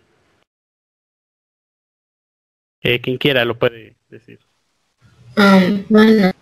[2.80, 4.38] Quien quiera lo puede decir.
[5.36, 6.32] Um, bueno,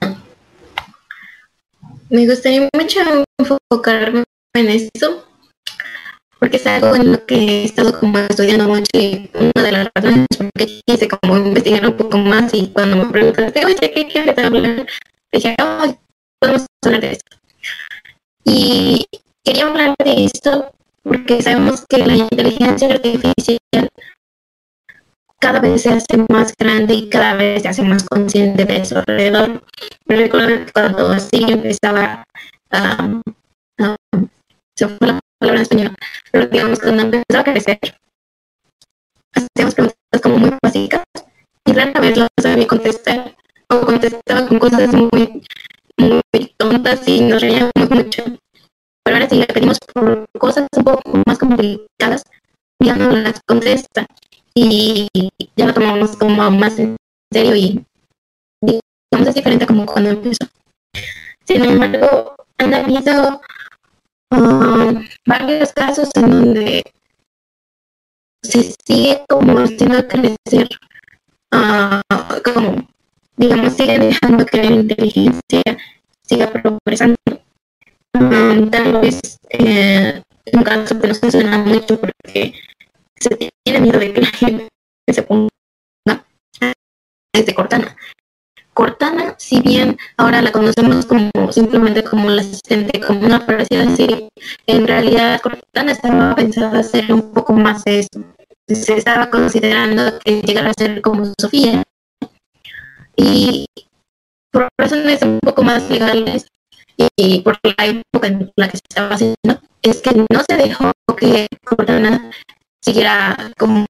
[2.11, 3.01] me gustaría mucho
[3.39, 4.25] enfocarme
[4.55, 5.25] en esto
[6.41, 9.89] porque es algo en lo que he estado como estudiando mucho y una de las
[9.95, 14.09] razones por que quise como investigar un poco más y cuando me preguntaste, oye, ¿qué
[14.09, 14.87] quieres hablar?
[15.31, 15.97] Dije, oh,
[16.41, 17.37] podemos hablar de esto.
[18.45, 19.07] Y
[19.45, 20.73] quería hablar de esto
[21.03, 23.89] porque sabemos que la inteligencia artificial
[25.41, 28.99] cada vez se hace más grande y cada vez se hace más consciente de su
[28.99, 29.65] alrededor.
[30.05, 32.25] Recuerdo que cuando así empezaba
[32.71, 33.21] a...
[34.77, 35.97] se fue la palabra en español,
[36.31, 37.79] pero digamos cuando empezó a crecer,
[39.33, 41.03] hacíamos preguntas como muy básicas
[41.65, 43.37] y rara vez las sabía contestar
[43.71, 45.43] o contestaba con cosas muy,
[45.97, 48.25] muy tontas y nos reíamos mucho.
[49.03, 52.25] Pero ahora sí le pedimos por cosas un poco más complicadas,
[52.79, 54.07] ya no las contesta
[54.55, 55.09] y
[55.57, 56.97] ya lo tomamos como más en
[57.33, 57.85] serio y
[58.63, 60.47] digamos es diferente como cuando empezó.
[61.45, 63.41] Sin embargo, han habido
[64.31, 66.83] um, varios casos en donde
[68.43, 70.69] se sigue como haciendo crecer,
[71.53, 72.01] uh,
[72.45, 72.89] como,
[73.37, 75.63] digamos, sigue dejando que la inteligencia
[76.23, 77.17] siga progresando.
[78.15, 80.23] Um, tal vez eh,
[80.53, 82.55] un caso que no se suena mucho porque
[83.21, 84.69] se tiene miedo de que la gente
[85.09, 85.49] se ponga
[87.33, 87.97] desde Cortana.
[88.75, 93.85] Cortana, si bien ahora la conocemos como simplemente como la asistente, como una parecida
[94.67, 98.25] en realidad Cortana estaba pensada a ser un poco más de eso.
[98.67, 101.85] Se estaba considerando que llegara a ser como Sofía.
[103.17, 103.67] Y
[104.51, 106.49] por razones un poco más legales
[107.17, 110.91] y por la época en la que se estaba haciendo, es que no se dejó
[111.17, 112.31] que Cortana
[112.83, 113.87] siguiera como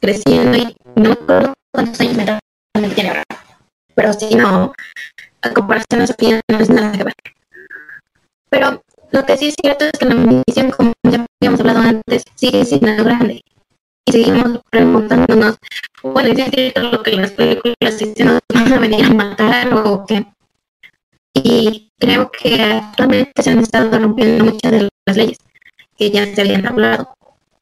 [0.00, 2.16] creciendo y no me acuerdo cuántos años
[2.80, 3.24] me tiene ahora
[3.94, 4.72] pero si no,
[5.42, 7.14] a comparación a Sofía no es nada que ver.
[8.50, 8.82] Pero
[9.12, 12.64] lo que sí es cierto es que la misión, como ya habíamos hablado antes, sigue
[12.64, 13.42] siendo grande.
[14.06, 15.56] Y seguimos preguntándonos,
[16.02, 20.26] bueno, ¿es cierto lo que las películas nos van a venir a matar o qué?
[21.34, 25.38] Y creo que actualmente se han estado rompiendo muchas de las leyes
[25.96, 27.14] que ya se habían hablado.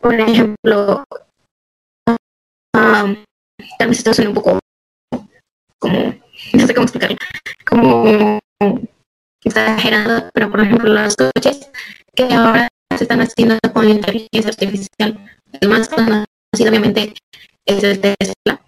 [0.03, 1.05] Por ejemplo,
[2.09, 3.17] um,
[3.79, 4.59] tal vez esto suena un poco
[5.79, 6.15] como
[6.53, 7.17] no sé cómo explicarlo,
[7.65, 8.41] como
[9.45, 11.71] exagerado, pero por ejemplo los coches
[12.17, 15.25] que ahora se están haciendo con inteligencia artificial,
[15.61, 16.27] el más conocido
[16.69, 17.15] obviamente
[17.65, 18.61] es el Tesla,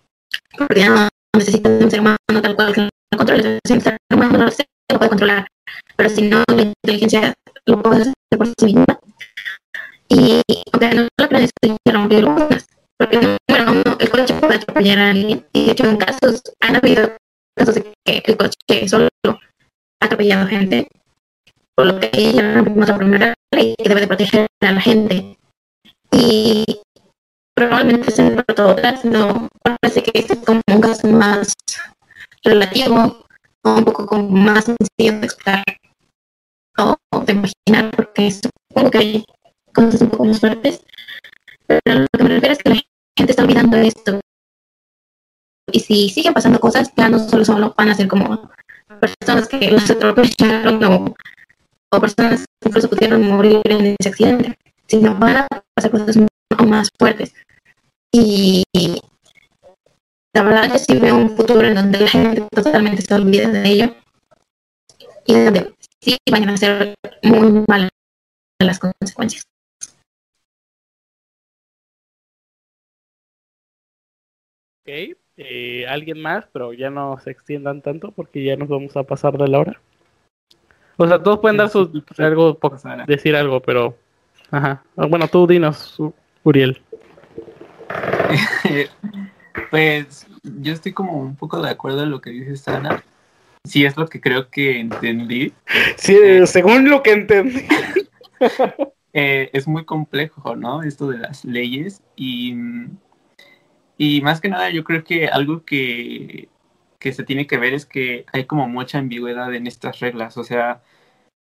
[0.57, 4.39] porque ya no necesita un ser humano tal cual que lo controle, el ser humano
[4.39, 5.47] no lo puede controlar,
[5.97, 7.35] pero si no la inteligencia
[7.66, 9.01] lo puede hacer por sí misma.
[10.15, 10.41] Y
[10.73, 15.45] aunque no lo ya rompió algunas, porque número uno, el coche puede atropellar a alguien,
[15.53, 17.17] y de hecho en casos han habido
[17.59, 20.87] casos de que el coche solo ha atropellado gente,
[21.75, 25.37] por lo que ella la primera ley que debe de proteger a la gente.
[26.12, 26.65] Y
[27.57, 31.55] probablemente se han roto otras, no parece que este es como un caso más
[32.45, 33.27] relativo,
[33.65, 35.65] un poco como más sencillo de explicar
[36.79, 36.97] o
[37.27, 39.25] de imaginar, porque supongo que hay
[39.75, 40.85] cosas un poco más fuertes.
[41.66, 42.77] Pero lo que me refiero es que la
[43.16, 44.20] gente está olvidando esto
[45.75, 48.51] y si siguen pasando cosas, ya no solo, solo van a ser como
[49.01, 51.14] personas que las atropellaron o,
[51.93, 56.16] o personas que incluso pudieron morir en ese accidente, sino van a pasar cosas
[56.66, 57.35] más fuertes.
[58.12, 58.62] Y
[60.33, 63.68] la verdad yo sí veo un futuro en donde la gente totalmente se olvide de
[63.68, 63.97] ello
[65.27, 67.91] y donde sí vayan a ser muy malas
[68.61, 69.45] las consecuencias.
[74.85, 75.16] Okay.
[75.39, 79.39] Eh, alguien más, pero ya no se extiendan tanto porque ya nos vamos a pasar
[79.39, 79.80] de la hora.
[80.99, 82.61] O sea, todos pueden dar su algo,
[83.07, 83.97] decir algo, pero
[84.51, 84.85] Ajá.
[84.97, 85.97] Ah, Bueno, tú dinos,
[86.43, 86.80] Uriel.
[89.70, 93.03] pues yo estoy como un poco de acuerdo en lo que dice Sana.
[93.64, 95.55] Sí, es lo que creo que entendí.
[95.97, 96.16] Sí,
[96.47, 97.64] según lo que entendí.
[99.16, 100.82] Eh, es muy complejo, ¿no?
[100.82, 102.53] Esto de las leyes y,
[103.99, 106.49] y más que nada yo creo que algo que,
[106.99, 110.45] que se tiene que ver es que hay como mucha ambigüedad en estas reglas, o
[110.45, 110.83] sea,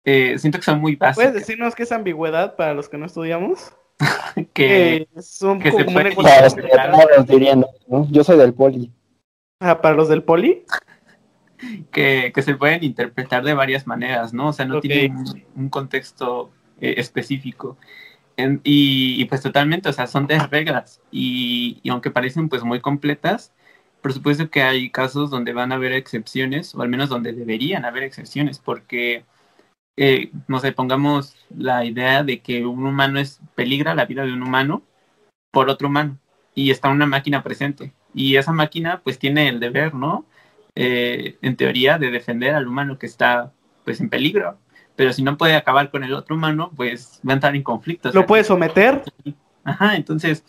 [0.06, 1.34] eh, siento que son muy ¿Puedes básicas.
[1.34, 3.74] decirnos qué es ambigüedad para los que no estudiamos?
[4.54, 8.08] que, Eh, es un que se puede Para los dirían, ¿no?
[8.12, 8.92] Yo soy del poli.
[9.60, 10.64] Ah, para los del poli.
[11.92, 14.50] que, que se pueden interpretar de varias maneras, ¿no?
[14.50, 14.82] O sea, no Ok.
[14.84, 17.78] tienen un, un contexto eh, específico.
[18.64, 21.02] Y, pues totalmente, o sea, son de reglas.
[21.12, 23.54] Y, y aunque parecen pues muy completas,
[24.02, 27.86] por supuesto que hay casos donde van a haber excepciones, o al menos donde deberían
[27.86, 29.26] haber excepciones, porque,
[29.98, 34.34] eh, no sé, pongamos la idea de que un humano es peligra la vida de
[34.34, 34.84] un humano
[35.52, 36.20] por otro humano,
[36.56, 37.94] y está una máquina presente.
[38.14, 40.26] Y esa máquina pues tiene el deber, ¿no?
[40.78, 43.52] eh, en teoría, de defender al humano que está
[43.84, 44.60] pues en peligro.
[44.98, 48.10] Pero si no puede acabar con el otro humano, pues va a entrar en conflicto.
[48.10, 49.04] o sea, ¿Lo puedes someter?
[49.64, 50.44] Ajá, entonces,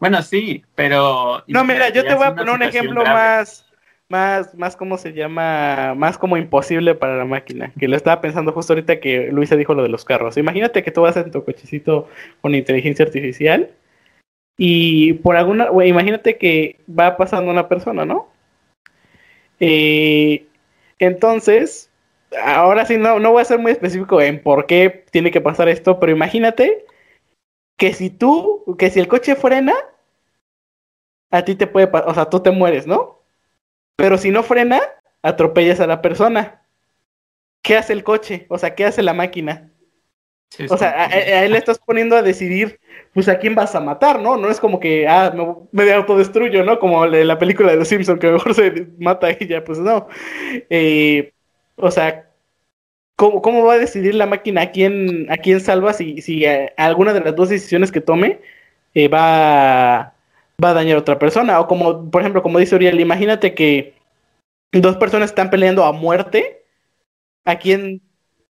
[0.00, 1.42] bueno, sí, pero...
[1.48, 3.18] No, mira, yo te voy a poner un ejemplo grave.
[3.18, 3.66] más,
[4.08, 5.94] más, más, ¿cómo se llama?
[5.96, 7.72] Más como imposible para la máquina.
[7.78, 10.36] Que lo estaba pensando justo ahorita que Luisa dijo lo de los carros.
[10.36, 12.08] Imagínate que tú vas en tu cochecito
[12.40, 13.70] con inteligencia artificial
[14.56, 18.28] y por alguna, imagínate que va pasando una persona, ¿no?
[19.60, 20.46] Eh,
[20.98, 21.91] entonces,
[22.42, 25.68] ahora sí, no, no voy a ser muy específico en por qué tiene que pasar
[25.68, 26.84] esto, pero imagínate
[27.78, 29.74] que si tú, que si el coche frena,
[31.30, 33.20] a ti te puede pasar, o sea, tú te mueres, ¿no?
[33.96, 34.80] Pero si no frena,
[35.22, 36.62] atropellas a la persona.
[37.62, 38.46] ¿Qué hace el coche?
[38.48, 39.72] O sea, ¿qué hace la máquina?
[40.50, 42.80] Sí, O sea, a, a él le estás poniendo a decidir,
[43.14, 44.36] pues a quién vas a matar, ¿no?
[44.36, 45.32] No es como que, ah,
[45.72, 46.78] me, me autodestruyo, ¿no?
[46.78, 50.08] Como la, la película de Los Simpson que mejor se mata ella, pues no.
[50.70, 51.32] Eh,
[51.76, 52.30] o sea,
[53.16, 56.72] ¿cómo, ¿cómo va a decidir la máquina a quién, a quién salva si, si eh,
[56.76, 58.40] alguna de las dos decisiones que tome
[58.94, 60.14] eh, va,
[60.62, 61.60] va a dañar a otra persona?
[61.60, 63.94] O como, por ejemplo, como dice Uriel, imagínate que
[64.72, 66.64] dos personas están peleando a muerte,
[67.44, 68.02] ¿a quién,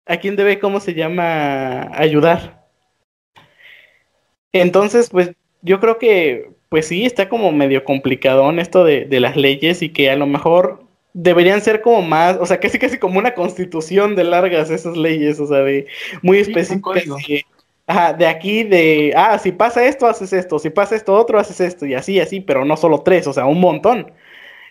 [0.05, 2.66] a quién debe, cómo se llama, ayudar?
[4.53, 9.36] Entonces, pues yo creo que, pues sí, está como medio complicadón esto de, de las
[9.36, 10.84] leyes y que a lo mejor
[11.18, 15.39] deberían ser como más, o sea, casi casi como una constitución de largas esas leyes,
[15.39, 15.88] o sea, de
[16.22, 17.05] muy específicas.
[17.88, 21.61] ajá, de aquí, de, ah, si pasa esto, haces esto, si pasa esto otro, haces
[21.61, 24.11] esto, y así, así, pero no solo tres, o sea, un montón.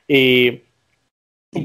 [0.06, 0.63] Eh, y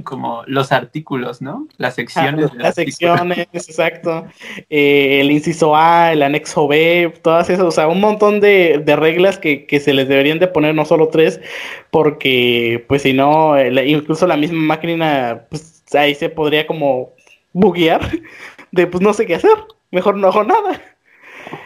[0.04, 1.68] como los artículos, ¿no?
[1.78, 2.52] Las Ah, secciones.
[2.52, 4.26] del las secciones, exacto.
[4.70, 8.96] Eh, el inciso A, el anexo B, todas esas, o sea, un montón de, de
[8.96, 11.40] reglas que, que se les deberían de poner, no solo tres,
[11.92, 17.12] porque pues si no, eh, incluso la misma máquina, pues ahí se podría como
[17.54, 18.02] buguear
[18.72, 19.58] de pues no sé qué hacer,
[19.92, 20.82] mejor no hago nada.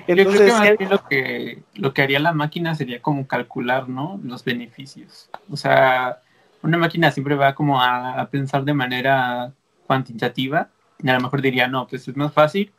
[0.08, 3.28] Yo creo que Entonces, más eh, lo que, lo que haría la máquina sería como
[3.28, 4.20] calcular, ¿no?
[4.24, 5.30] Los beneficios.
[5.50, 6.20] O sea,
[6.64, 9.54] una máquina siempre va como a, a pensar de manera
[9.86, 10.70] cuantitativa.
[11.02, 12.72] Y a lo mejor diría, no, pues es más fácil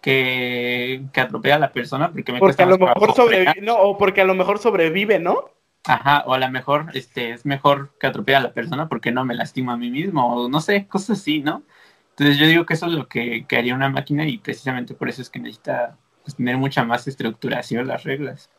[0.00, 3.60] que, que atropella a la persona porque me porque cuesta a lo más mejor sobrevive,
[3.62, 5.50] no, o porque a lo mejor sobrevive, ¿no?
[5.84, 9.24] Ajá, o a lo mejor este, es mejor que atropelle a la persona porque no
[9.24, 11.62] me lastimo a mí mismo, o no sé, cosas así, ¿no?
[12.10, 15.08] Entonces yo digo que eso es lo que, que haría una máquina y precisamente por
[15.08, 18.50] eso es que necesita pues, tener mucha más estructuración las reglas.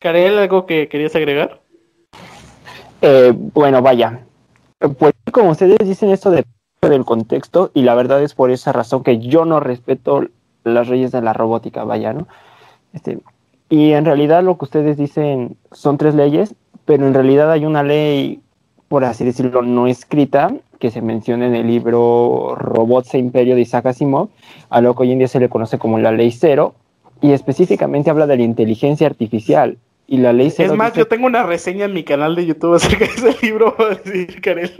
[0.00, 1.61] Karel, ¿algo que querías agregar?
[3.02, 4.20] Eh, bueno, vaya.
[4.98, 6.44] Pues como ustedes dicen esto de-
[6.80, 10.24] del contexto, y la verdad es por esa razón que yo no respeto
[10.64, 12.26] las leyes de la robótica, vaya, ¿no?
[12.92, 13.18] Este,
[13.68, 17.82] y en realidad lo que ustedes dicen son tres leyes, pero en realidad hay una
[17.82, 18.40] ley,
[18.88, 23.60] por así decirlo, no escrita, que se menciona en el libro Robots e Imperio de
[23.60, 24.28] Isaac Asimov,
[24.68, 26.74] a lo que hoy en día se le conoce como la ley cero,
[27.20, 29.78] y específicamente habla de la inteligencia artificial.
[30.12, 32.74] Y la ley Es más, dice- yo tengo una reseña en mi canal de YouTube
[32.74, 34.70] acerca de ese libro, decir Karel.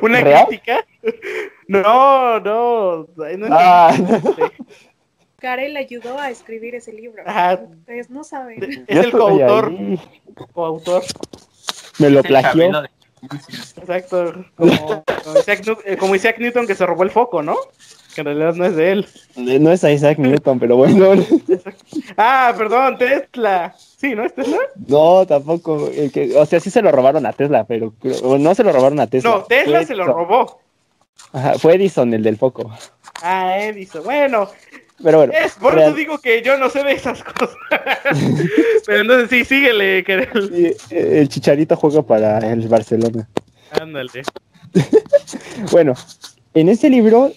[0.00, 0.46] Una ¿Real?
[0.46, 0.82] crítica.
[1.68, 3.06] No, no.
[3.14, 3.94] no Ah.
[5.38, 7.22] Karel ayudó a escribir ese libro.
[7.26, 7.60] Ajá.
[7.70, 8.84] Ustedes no saben.
[8.88, 9.68] es el coautor.
[9.68, 10.00] ahí.
[10.54, 11.02] Coautor.
[11.98, 12.70] Me lo plagió.
[13.76, 14.32] Exacto.
[14.56, 14.76] Como,
[15.24, 17.56] como Isaac, Newt- eh, como Isaac Newton que se robó el foco, ¿no?
[18.14, 19.06] Que en realidad no es de él.
[19.36, 21.14] Eh, No es a Isaac Newton, pero bueno.
[22.16, 23.74] Ah, perdón, Tesla.
[23.78, 24.58] Sí, ¿no es Tesla?
[24.88, 25.88] No, tampoco.
[25.88, 27.92] el que- o sea, sí se lo robaron a Tesla, pero
[28.38, 29.30] no se lo robaron a Tesla.
[29.30, 30.60] No, Tesla Fue se lo robó.
[31.32, 32.70] Ajá, fue Edison el del foco.
[33.22, 34.02] Ah, Edison.
[34.04, 34.48] Bueno,
[35.02, 35.32] Pero bueno.
[35.32, 37.56] Es, por real- eso digo que yo no sé de esas cosas.
[38.86, 43.28] Pero entonces sí, síguele, sí, eh, el Chicharito juega para el Barcelona.
[43.80, 44.22] ándale.
[45.70, 45.94] Bueno,
[46.54, 47.32] en este libro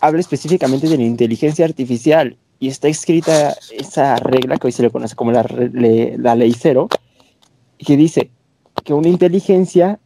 [0.00, 4.90] habla específicamente de la inteligencia artificial y está escrita esa regla que hoy se le
[4.90, 5.42] conoce como la,
[5.72, 6.88] le- la ley cero,
[7.78, 8.30] que dice
[8.84, 9.98] que una inteligencia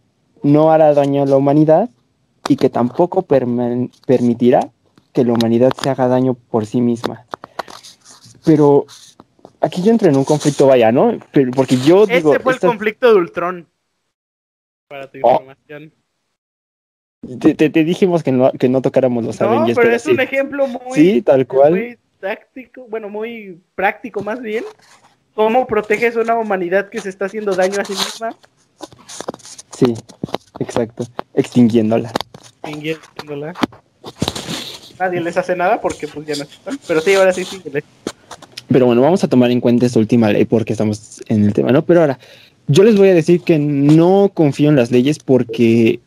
[0.42, 1.88] no hará daño a la humanidad
[2.48, 4.70] y que tampoco permitirá
[5.16, 7.24] que la humanidad se haga daño por sí misma.
[8.44, 8.84] Pero
[9.62, 11.18] aquí yo entro en un conflicto, vaya, ¿no?
[11.32, 12.32] Pero porque yo digo...
[12.32, 13.66] Este fue el conflicto de Ultron.
[14.88, 15.30] Para tu Oh.
[15.30, 15.92] información.
[17.40, 20.02] te, te- te dijimos que no, que no tocáramos los No, Avengers, pero pero es
[20.02, 20.10] sí.
[20.10, 21.70] un ejemplo muy, Sí, tal cual.
[21.72, 24.64] muy táctico, bueno, muy práctico más bien.
[25.34, 28.36] ¿Cómo proteges a una humanidad que se está haciendo daño a sí misma?
[29.76, 29.94] Sí,
[30.60, 31.04] exacto.
[31.34, 32.12] Extinguiéndola.
[32.62, 33.54] Extinguiéndola.
[34.98, 36.78] Nadie les hace nada porque pues ya no están.
[36.86, 37.84] Pero sí, ahora sí, síguele.
[38.68, 41.70] Pero bueno, vamos a tomar en cuenta esta última ley porque estamos en el tema,
[41.70, 41.84] ¿no?
[41.84, 42.18] Pero ahora,
[42.66, 46.00] yo les voy a decir que no confío en las leyes porque,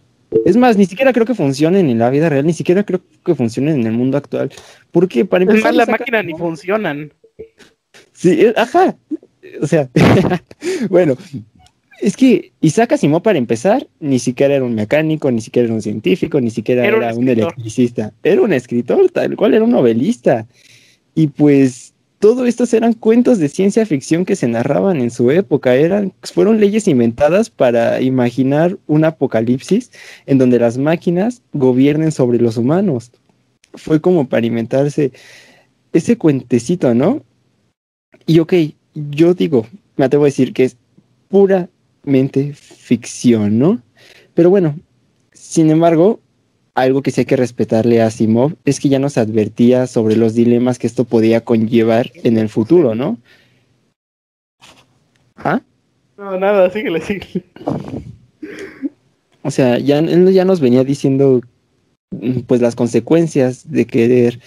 [0.45, 3.35] es más, ni siquiera creo que funcionen en la vida real, ni siquiera creo que
[3.35, 4.51] funcionen en el mundo actual.
[4.91, 5.71] Porque para Es empezar...
[5.71, 7.13] más, la sacan- máquina ni funcionan.
[8.13, 8.97] Sí, ajá.
[9.61, 9.87] O sea,
[10.89, 11.15] bueno,
[12.01, 15.81] es que Isaac Asimov para empezar ni siquiera era un mecánico, ni siquiera era un
[15.81, 18.13] científico, ni siquiera Era era, un electricista.
[18.23, 20.47] Era un escritor, tal cual era un novelista.
[21.13, 25.75] Y pues todo estos eran cuentos de ciencia ficción que se narraban en su época.
[25.75, 29.91] Eran, fueron leyes inventadas para imaginar un apocalipsis
[30.25, 33.11] en donde las máquinas gobiernen sobre los humanos.
[33.73, 35.11] Fue como para inventarse
[35.93, 37.23] ese cuentecito, ¿no?
[38.25, 38.53] Y ok,
[38.93, 40.77] yo digo, me atrevo a decir que es
[42.53, 43.81] ficción, ¿no?
[44.33, 44.79] Pero bueno,
[45.31, 46.19] sin embargo,
[46.75, 50.33] algo que sí hay que respetarle a Asimov es que ya nos advertía sobre los
[50.33, 53.17] dilemas que esto podía conllevar en el futuro, ¿no?
[55.35, 55.61] ¿Ah?
[56.17, 57.45] No, nada, síguele, síguele.
[59.41, 61.41] O sea, ya, él ya nos venía diciendo
[62.11, 64.39] mm, pues las consecuencias de querer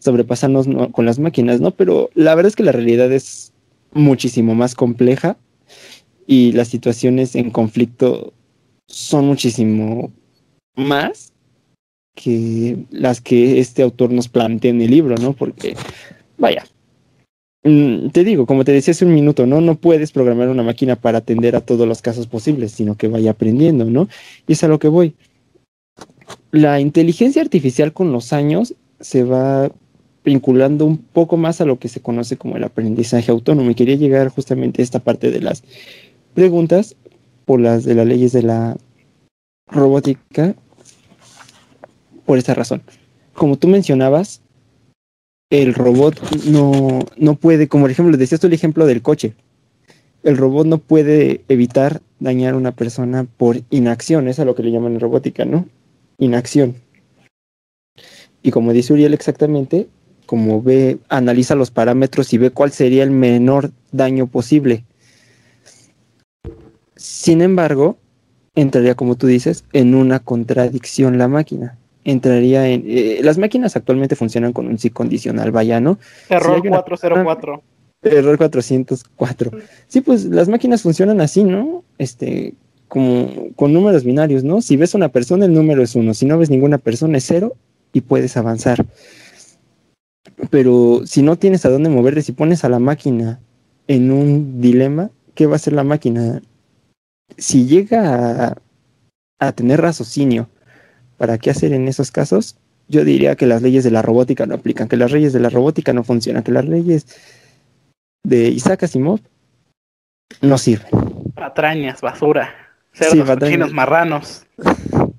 [0.00, 0.90] sobrepasarnos ¿no?
[0.90, 1.70] con las máquinas, ¿no?
[1.70, 3.52] Pero la verdad es que la realidad es
[3.92, 5.36] muchísimo más compleja
[6.26, 8.32] y las situaciones en conflicto
[8.86, 10.12] son muchísimo
[10.76, 11.32] más
[12.14, 15.32] que las que este autor nos plantea en el libro, ¿no?
[15.32, 15.76] Porque,
[16.38, 16.66] vaya,
[17.62, 19.60] mm, te digo, como te decía hace un minuto, ¿no?
[19.60, 23.32] No puedes programar una máquina para atender a todos los casos posibles, sino que vaya
[23.32, 24.08] aprendiendo, ¿no?
[24.46, 25.14] Y es a lo que voy.
[26.50, 29.70] La inteligencia artificial con los años se va
[30.24, 33.70] vinculando un poco más a lo que se conoce como el aprendizaje autónomo.
[33.70, 35.62] Y quería llegar justamente a esta parte de las
[36.34, 36.96] preguntas
[37.44, 38.76] por las de las leyes de la
[39.66, 40.54] robótica
[42.24, 42.82] por esa razón.
[43.32, 44.42] Como tú mencionabas,
[45.50, 49.34] el robot no, no puede, como por ejemplo, decías tú el ejemplo del coche.
[50.22, 54.62] El robot no puede evitar dañar a una persona por inacción, es a lo que
[54.62, 55.66] le llaman en robótica, ¿no?
[56.18, 56.76] Inacción.
[58.42, 59.88] Y como dice Uriel exactamente,
[60.26, 64.84] como ve, analiza los parámetros y ve cuál sería el menor daño posible.
[67.00, 67.96] Sin embargo,
[68.54, 71.78] entraría, como tú dices, en una contradicción la máquina.
[72.04, 72.84] Entraría en...
[72.86, 75.98] eh, las máquinas actualmente funcionan con un sí condicional, vaya, ¿no?
[76.28, 77.62] Error una- 404.
[78.02, 79.50] Error 404.
[79.88, 81.84] Sí, pues las máquinas funcionan así, ¿no?
[81.96, 82.52] Este,
[82.88, 84.60] como con números binarios, ¿no?
[84.60, 86.12] Si ves una persona, el número es uno.
[86.12, 87.54] Si no ves ninguna persona, es cero
[87.94, 88.84] y puedes avanzar.
[90.50, 93.40] Pero si no tienes a dónde moverte, si pones a la máquina
[93.88, 96.42] en un dilema, ¿qué va a hacer la máquina?
[97.36, 98.56] Si llega a,
[99.38, 100.48] a tener raciocinio,
[101.16, 102.56] ¿para qué hacer en esos casos?
[102.88, 105.48] Yo diría que las leyes de la robótica no aplican, que las leyes de la
[105.50, 107.06] robótica no funcionan, que las leyes
[108.24, 109.20] de Isaac Asimov
[110.42, 110.90] no sirven.
[111.34, 112.50] Patrañas, basura.
[112.92, 113.40] Sí, Cerdos, patrañas.
[113.40, 114.46] cochinos, marranos.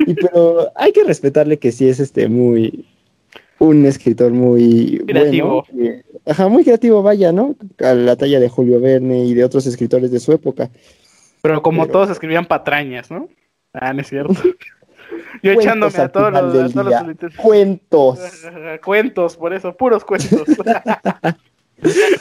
[0.00, 2.84] Y pero hay que respetarle que sí es este muy
[3.60, 5.64] un escritor muy Creativo.
[5.72, 6.02] bueno.
[6.26, 7.54] Ajá, muy creativo, vaya, ¿no?
[7.78, 10.70] A la talla de Julio Verne y de otros escritores de su época.
[11.42, 13.28] Pero como Pero- todos escribían patrañas, ¿no?
[13.72, 14.34] Ah, no es cierto.
[15.42, 17.34] Yo echándome a todos los, a todos los.
[17.36, 18.18] Cuentos.
[18.84, 20.42] Cuentos, por eso, puros cuentos.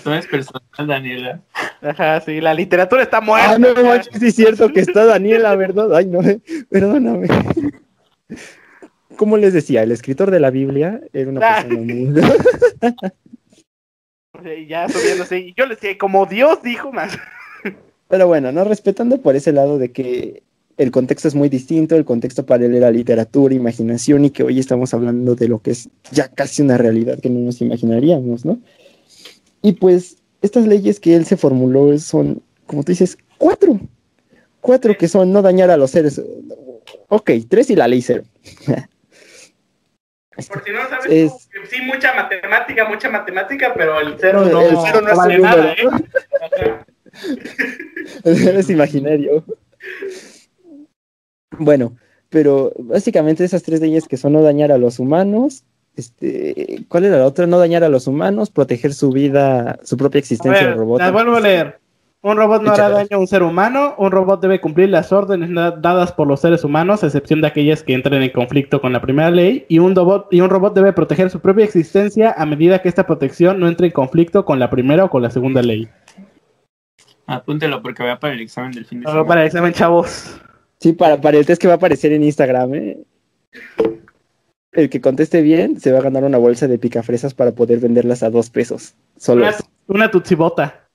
[0.05, 1.41] No es personal, Daniela.
[1.81, 3.53] Ajá, sí, la literatura está muerta.
[3.53, 3.73] Ah, no
[4.19, 5.95] sí es cierto que está Daniela, ¿verdad?
[5.95, 6.39] Ay, no, eh,
[6.69, 7.27] perdóname.
[9.15, 11.63] Como les decía, el escritor de la Biblia era una Ah.
[11.63, 12.13] persona muy...
[14.59, 15.39] Y ya subiéndose.
[15.39, 17.17] Y yo le decía, como Dios dijo más.
[18.07, 20.43] Pero bueno, no respetando por ese lado de que
[20.77, 24.59] el contexto es muy distinto, el contexto para él era literatura, imaginación y que hoy
[24.59, 28.59] estamos hablando de lo que es ya casi una realidad que no nos imaginaríamos, ¿no?
[29.61, 33.79] Y pues estas leyes que él se formuló son, como tú dices, cuatro.
[34.61, 36.21] Cuatro que son no dañar a los seres.
[37.07, 38.23] Ok, tres y la ley cero.
[40.35, 41.49] Por si no sabes, es...
[41.67, 45.73] sí, mucha matemática, mucha matemática, pero el cero no, el cero no, no vale nada,
[45.73, 45.87] ¿eh?
[48.23, 49.43] es imaginario.
[51.57, 51.95] Bueno,
[52.29, 55.63] pero básicamente esas tres leyes que son no dañar a los humanos,
[55.95, 57.47] este, ¿cuál era la otra?
[57.47, 60.99] No dañar a los humanos, proteger su vida, su propia existencia a ver, robot.
[60.99, 61.79] La vuelvo a leer.
[62.21, 65.49] Un robot no hará daño a un ser humano, un robot debe cumplir las órdenes
[65.53, 69.01] dadas por los seres humanos, a excepción de aquellas que entren en conflicto con la
[69.01, 72.81] primera ley, y un, robot, y un robot debe proteger su propia existencia a medida
[72.81, 75.87] que esta protección no entre en conflicto con la primera o con la segunda ley.
[77.27, 79.27] Apúntelo porque va para el examen del fin de semana.
[79.27, 80.39] Para el examen, chavos.
[80.79, 82.97] Sí, para, para el test que va a aparecer en Instagram, ¿eh?
[84.71, 88.23] El que conteste bien se va a ganar una bolsa de picafresas para poder venderlas
[88.23, 88.95] a dos pesos.
[89.17, 89.55] Solo una,
[89.87, 90.87] una tutsibota.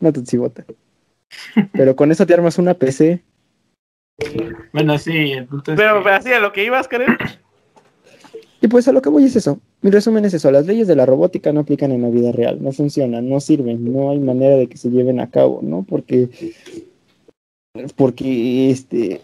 [0.00, 0.64] Una tutsibota.
[1.72, 3.22] Pero con eso te armas una PC.
[4.72, 7.16] Bueno, sí, Pero así a lo que ibas, Karen.
[8.60, 9.60] Y pues a lo que voy es eso.
[9.82, 10.50] Mi resumen es eso.
[10.50, 12.58] Las leyes de la robótica no aplican en la vida real.
[12.60, 13.92] No funcionan, no sirven.
[13.92, 15.86] No hay manera de que se lleven a cabo, ¿no?
[15.88, 16.28] Porque
[17.96, 19.20] porque, este,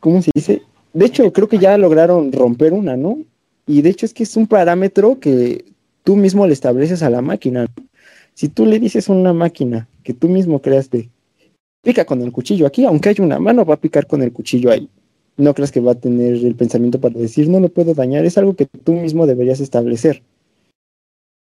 [0.00, 0.62] ¿cómo se dice?
[0.92, 3.18] De hecho, creo que ya lograron romper una, ¿no?
[3.66, 5.64] Y de hecho es que es un parámetro que
[6.04, 7.66] tú mismo le estableces a la máquina.
[8.34, 11.10] Si tú le dices a una máquina que tú mismo creaste,
[11.82, 14.70] pica con el cuchillo aquí, aunque haya una mano, va a picar con el cuchillo
[14.70, 14.88] ahí.
[15.38, 18.36] No creas que va a tener el pensamiento para decir, no lo puedo dañar, es
[18.36, 20.22] algo que tú mismo deberías establecer.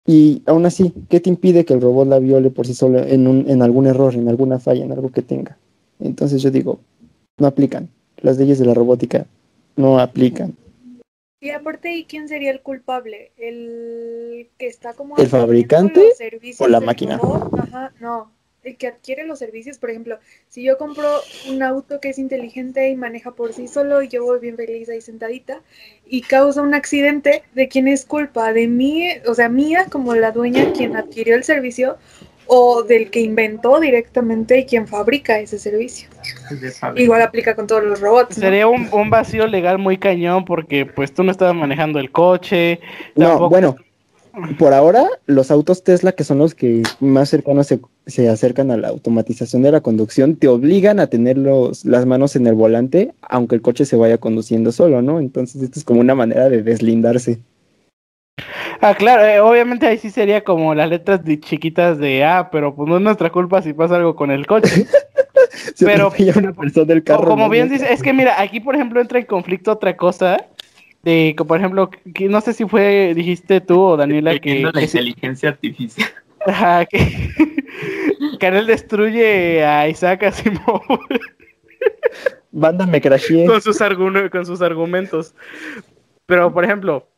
[0.07, 3.27] Y aún así, ¿qué te impide que el robot la viole por sí solo en,
[3.27, 5.59] un, en algún error, en alguna falla, en algo que tenga?
[5.99, 6.81] Entonces yo digo,
[7.39, 7.89] no aplican.
[8.19, 9.27] Las leyes de la robótica
[9.77, 10.55] no aplican.
[11.41, 13.33] Y aparte, ¿y quién sería el culpable?
[13.39, 15.17] ¿El que está como...
[15.17, 16.13] ¿El fabricante
[16.59, 17.19] o la máquina?
[17.59, 18.31] Ajá, no.
[18.63, 21.09] El que adquiere los servicios, por ejemplo, si yo compro
[21.49, 24.89] un auto que es inteligente y maneja por sí solo y yo voy bien feliz
[24.89, 25.63] ahí sentadita
[26.07, 28.53] y causa un accidente, ¿de quién es culpa?
[28.53, 31.97] ¿De mí, o sea, mía como la dueña quien adquirió el servicio
[32.53, 36.09] o del que inventó directamente y quien fabrica ese servicio.
[36.97, 38.35] Igual aplica con todos los robots.
[38.35, 42.81] Sería un, vacío legal muy cañón porque pues tú no estabas manejando el coche.
[43.15, 43.77] No, bueno,
[44.59, 48.77] por ahora los autos Tesla, que son los que más cercanos se, se, acercan a
[48.77, 53.13] la automatización de la conducción, te obligan a tener los, las manos en el volante,
[53.23, 55.21] aunque el coche se vaya conduciendo solo, ¿no?
[55.21, 57.41] Entonces esto es como una manera de deslindarse.
[58.81, 62.75] Ah, claro, eh, obviamente ahí sí sería como las letras de chiquitas de ah, pero
[62.75, 64.87] pues no es nuestra culpa si pasa algo con el coche.
[65.81, 69.19] pero una persona del carro, como bien dice, es que mira, aquí por ejemplo entra
[69.19, 70.47] en conflicto otra cosa.
[71.03, 74.63] De, por ejemplo, que, no sé si fue, dijiste tú o Daniela que...
[74.73, 76.09] la inteligencia artificial.
[76.47, 76.99] Ajá, que,
[78.39, 80.83] que él destruye a Isaac Asimov.
[82.51, 83.47] Banda me crashé.
[83.47, 83.79] Con sus,
[84.31, 85.35] con sus argumentos.
[86.27, 87.09] Pero, por ejemplo,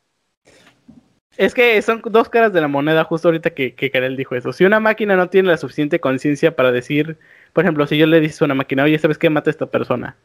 [1.36, 4.52] es que son dos caras de la moneda, justo ahorita que, que Karel dijo eso.
[4.52, 7.18] Si una máquina no tiene la suficiente conciencia para decir,
[7.52, 9.30] por ejemplo, si yo le dices a una máquina, oye, ¿sabes qué?
[9.30, 10.16] Mata a esta persona.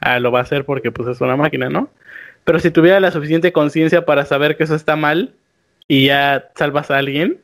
[0.00, 1.90] Ah, lo va a hacer porque pues es una máquina, ¿no?
[2.48, 5.34] Pero si tuviera la suficiente conciencia para saber que eso está mal
[5.86, 7.36] y ya salvas a alguien,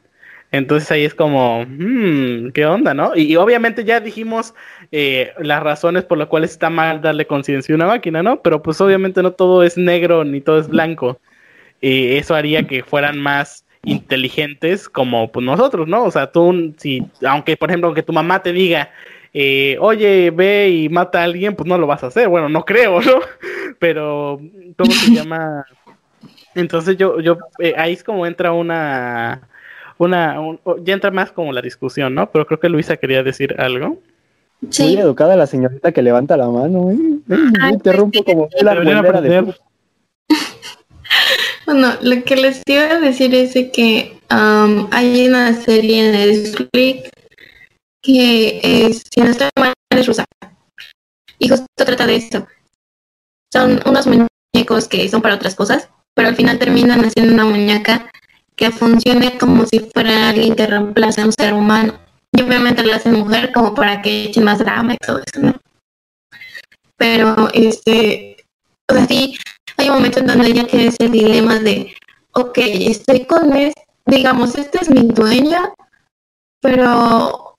[0.50, 3.14] entonces ahí es como, hmm, ¿qué onda, no?
[3.14, 4.54] Y, obviamente ya dijimos
[4.92, 8.40] eh, las razones por las cuales está mal darle conciencia a una máquina, ¿no?
[8.40, 11.20] Pero pues obviamente no todo es negro ni todo es blanco
[11.82, 16.04] eh, eso haría que fueran más inteligentes como pues, nosotros, ¿no?
[16.04, 18.88] O sea, tú, si, aunque por ejemplo, aunque tu mamá te diga,
[19.36, 22.28] eh, oye, ve y mata a alguien, pues no lo vas a hacer.
[22.28, 23.18] Bueno, no creo, ¿no?
[23.80, 24.40] Pero,
[24.78, 25.66] ¿cómo se llama?
[26.54, 29.48] Entonces yo, yo, eh, ahí es como entra una,
[29.98, 30.36] una,
[30.82, 32.30] ya entra más como la discusión, ¿no?
[32.30, 33.98] Pero creo que Luisa quería decir algo.
[34.70, 34.84] Sí.
[34.84, 36.96] Muy educada la señorita que levanta la mano, ¿eh?
[37.26, 38.74] Me interrumpo como la
[39.20, 39.52] de...
[41.66, 47.10] Bueno, lo que les iba a decir es que hay una serie en Netflix
[48.04, 50.24] que es, si no estoy mal, es rusa.
[51.38, 52.46] Y justo trata de eso.
[53.52, 58.10] Son unos muñecos que son para otras cosas, pero al final terminan haciendo una muñeca
[58.56, 61.98] que funcione como si fuera alguien que reemplace a un ser humano.
[62.32, 65.54] Y obviamente la hacen mujer como para que eche más drama y todo eso, ¿no?
[66.96, 68.36] Pero, este,
[68.90, 69.36] o sea, sí,
[69.76, 71.94] hay un momento en donde ella tiene ese dilema de,
[72.32, 73.72] ok, estoy con él,
[74.06, 75.72] digamos, este es mi dueña,
[76.60, 77.53] pero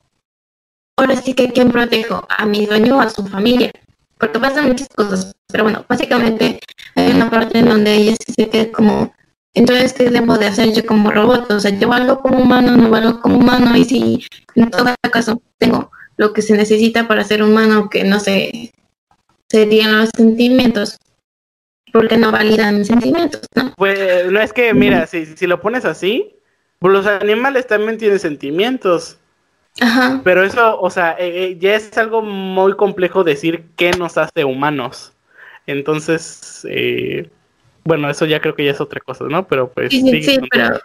[0.98, 2.26] ahora sí que ¿quién protejo?
[2.30, 3.72] ¿A mi dueño o a su familia?
[4.18, 6.60] porque pasan muchas cosas, pero bueno, básicamente
[6.96, 9.14] hay una parte en donde ella se siente como,
[9.54, 11.52] entonces, ¿qué debo de hacer yo como robot?
[11.52, 15.42] O sea, yo valgo como humano, no valgo como humano, y si en todo caso
[15.58, 18.74] tengo lo que se necesita para ser humano, que no sé,
[19.50, 20.98] serían los sentimientos,
[21.92, 23.74] porque no validan mis sentimientos, ¿no?
[23.76, 26.36] Pues no es que, mira, si, si lo pones así,
[26.80, 29.18] pues los animales también tienen sentimientos.
[29.82, 30.22] Ajá.
[30.24, 34.46] Pero eso, o sea, eh, eh, ya es algo muy complejo decir qué nos hace
[34.46, 35.12] humanos.
[35.68, 37.30] Entonces, eh,
[37.84, 39.48] bueno, eso ya creo que ya es otra cosa, ¿no?
[39.48, 40.80] Pero pues Sí, sí, sí, pero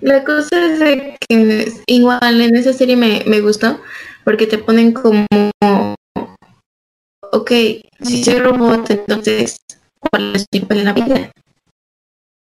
[0.00, 3.78] la cosa es de que igual en esa serie me, me gustó
[4.24, 5.26] porque te ponen como,
[7.32, 7.50] ok,
[8.00, 9.58] si soy robot, entonces,
[9.98, 11.30] ¿cuál es mi papel en la vida?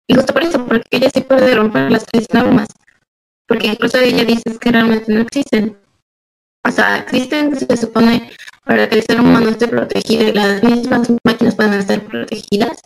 [0.08, 2.68] Y justo por eso, porque ella sí puede romper las tres normas,
[3.50, 5.76] porque incluso ella dice que realmente no existen.
[6.66, 8.32] O sea, existen, se supone,
[8.64, 12.80] para que el ser humano esté protegido y las mismas máquinas puedan estar protegidas,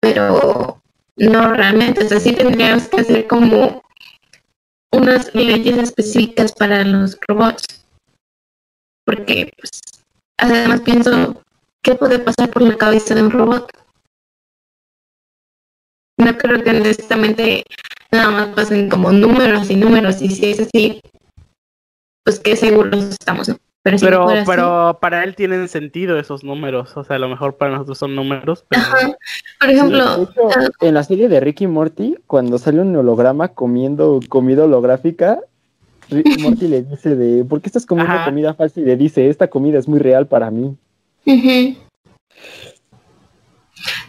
[0.00, 0.80] pero
[1.16, 3.82] no realmente, o sea, sí tendríamos que hacer como
[4.92, 7.84] unas leyes específicas para los robots.
[9.04, 9.80] Porque, pues,
[10.38, 11.42] además pienso,
[11.82, 13.68] ¿qué puede pasar por la cabeza de un robot?
[16.16, 17.64] No creo que honestamente
[18.14, 21.00] nada más pasen como números y números, y si es así,
[22.24, 23.56] pues qué seguros estamos, ¿no?
[23.82, 26.96] Pero, si no Pero, fuera así- pero para él tienen sentido esos números.
[26.96, 29.16] O sea, a lo mejor para nosotros son números, pero Ajá.
[29.60, 33.48] Por ejemplo, hecho, ah, en la serie de Ricky y Morty, cuando sale un holograma
[33.48, 35.38] comiendo comida holográfica,
[36.08, 38.24] Ricky Morty le dice de, ¿por qué estás comiendo Ajá.
[38.24, 38.80] comida falsa?
[38.80, 40.74] Y le dice, esta comida es muy real para mí.
[41.26, 41.76] Ujú.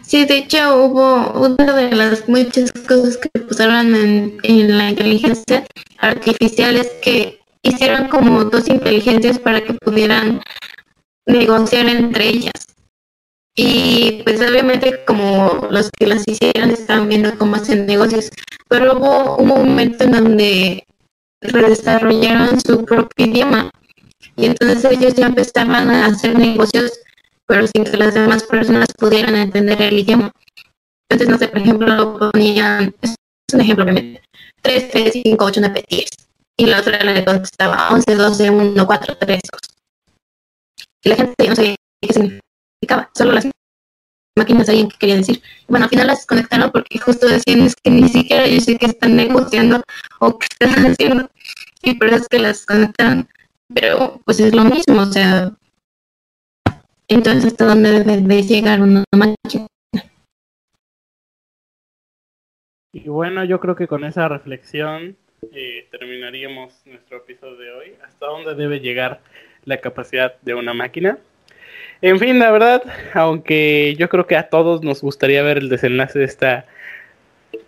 [0.06, 5.66] Sí, de hecho hubo una de las muchas cosas que pusieron en, en la inteligencia
[5.98, 10.40] artificial es que hicieron como dos inteligencias para que pudieran
[11.26, 12.52] negociar entre ellas.
[13.56, 18.30] Y pues obviamente como los que las hicieron estaban viendo cómo hacen negocios,
[18.68, 20.86] pero hubo un momento en donde
[21.40, 23.72] desarrollaron su propio idioma
[24.36, 26.92] y entonces ellos ya empezaban a hacer negocios
[27.46, 30.32] pero sin que las demás personas pudieran entender el idioma.
[31.08, 33.14] Entonces, no sé, por ejemplo, ponían, es
[33.52, 34.22] un ejemplo obviamente,
[34.62, 36.10] 3, 3, 5, 8, 9, 10.
[36.58, 39.60] Y la otra le contestaba 11, 12, 1, 4, 3, 2.
[41.04, 43.46] Y la gente no sabía qué significaba, solo las
[44.36, 45.42] máquinas sabían qué quería decir.
[45.68, 48.86] Bueno, al final las desconectaron porque justo decían es que ni siquiera yo sé que
[48.86, 49.82] están negociando
[50.18, 51.30] o qué están haciendo.
[51.82, 53.28] Y por eso es que las desconectaron.
[53.74, 55.52] Pero pues es lo mismo, o sea,
[57.08, 59.66] entonces, ¿hasta dónde debe de llegar una máquina?
[62.92, 65.16] Y bueno, yo creo que con esa reflexión
[65.52, 67.92] eh, terminaríamos nuestro episodio de hoy.
[68.04, 69.20] ¿Hasta dónde debe llegar
[69.64, 71.18] la capacidad de una máquina?
[72.00, 72.82] En fin, la verdad,
[73.14, 76.66] aunque yo creo que a todos nos gustaría ver el desenlace de esta,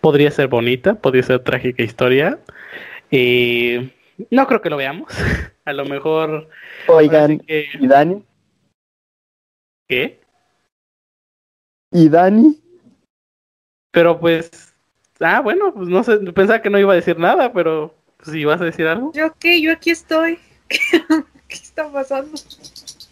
[0.01, 2.39] podría ser bonita, podría ser trágica historia.
[3.11, 3.91] Eh,
[4.31, 5.13] no creo que lo veamos.
[5.65, 6.49] A lo mejor...
[6.87, 8.23] Oigan, que- ¿y Dani?
[9.89, 10.21] ¿Qué?
[11.91, 12.61] ¿Y Dani?
[13.91, 14.75] Pero pues...
[15.19, 18.45] Ah, bueno, pues no sé, pensaba que no iba a decir nada, pero pues, si
[18.45, 19.13] vas a decir algo.
[19.15, 19.61] ¿Yo qué?
[19.61, 20.39] Yo aquí estoy.
[20.69, 22.39] ¿Qué está pasando?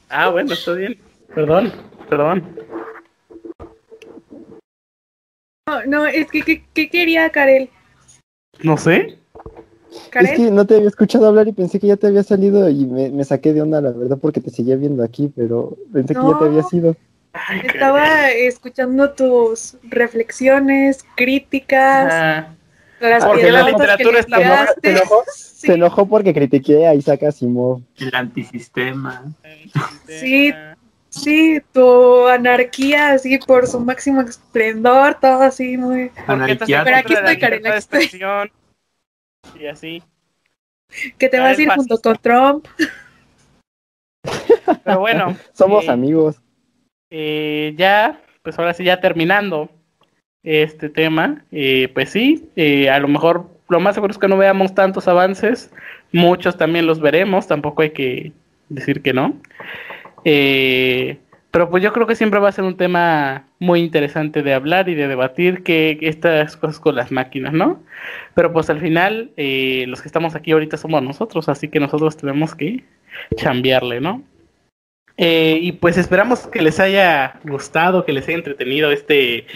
[0.09, 1.01] Ah, bueno, está bien.
[1.35, 1.73] Perdón,
[2.09, 2.57] perdón.
[5.66, 7.70] No, no, es que, ¿qué, qué quería Karel?
[8.62, 9.19] No sé.
[10.20, 12.86] Es que no te había escuchado hablar y pensé que ya te había salido y
[12.86, 16.20] me, me saqué de onda, la verdad, porque te seguía viendo aquí, pero pensé que
[16.20, 16.68] ya te había No.
[16.68, 16.97] sido.
[17.64, 22.55] Estaba escuchando tus reflexiones, críticas, Ah,
[23.01, 24.81] las Porque la que literatura mal, tiraste.
[24.82, 25.66] se enojó, Sí.
[25.66, 27.81] Se enojó porque critiqué a Isaac Asimov.
[27.98, 29.24] El antisistema.
[30.06, 30.52] Sí.
[31.09, 36.10] Sí, tu anarquía así por su máximo esplendor, todo así muy...
[36.27, 36.85] Anarquía.
[36.85, 38.10] Pero aquí estoy, Karen, aquí estoy.
[39.59, 40.02] Y así.
[41.18, 42.66] Que te A vas a ir junto con Trump.
[44.85, 45.36] Pero bueno.
[45.52, 46.40] Somos eh, amigos.
[47.10, 49.70] eh, ya, pues ahora sí, ya terminando
[50.47, 54.36] este tema, eh, pues sí, eh, a lo mejor lo más seguro es que no
[54.36, 55.73] veamos tantos avances,
[56.12, 58.32] muchos también los veremos, tampoco hay que
[58.68, 59.40] decir que no.
[60.24, 61.18] Eh,
[61.56, 64.90] pero pues yo creo que siempre va a ser un tema muy interesante de hablar
[64.90, 67.82] y de debatir que, estas cosas con las máquinas, ¿no?
[68.34, 72.14] Pero pues al final eh, los que estamos aquí ahorita somos nosotros, así que nosotros
[72.18, 72.84] tenemos que
[73.36, 74.22] chambearle, ¿no?
[75.16, 79.46] Eh, y pues esperamos que les haya gustado, que les haya entretenido este,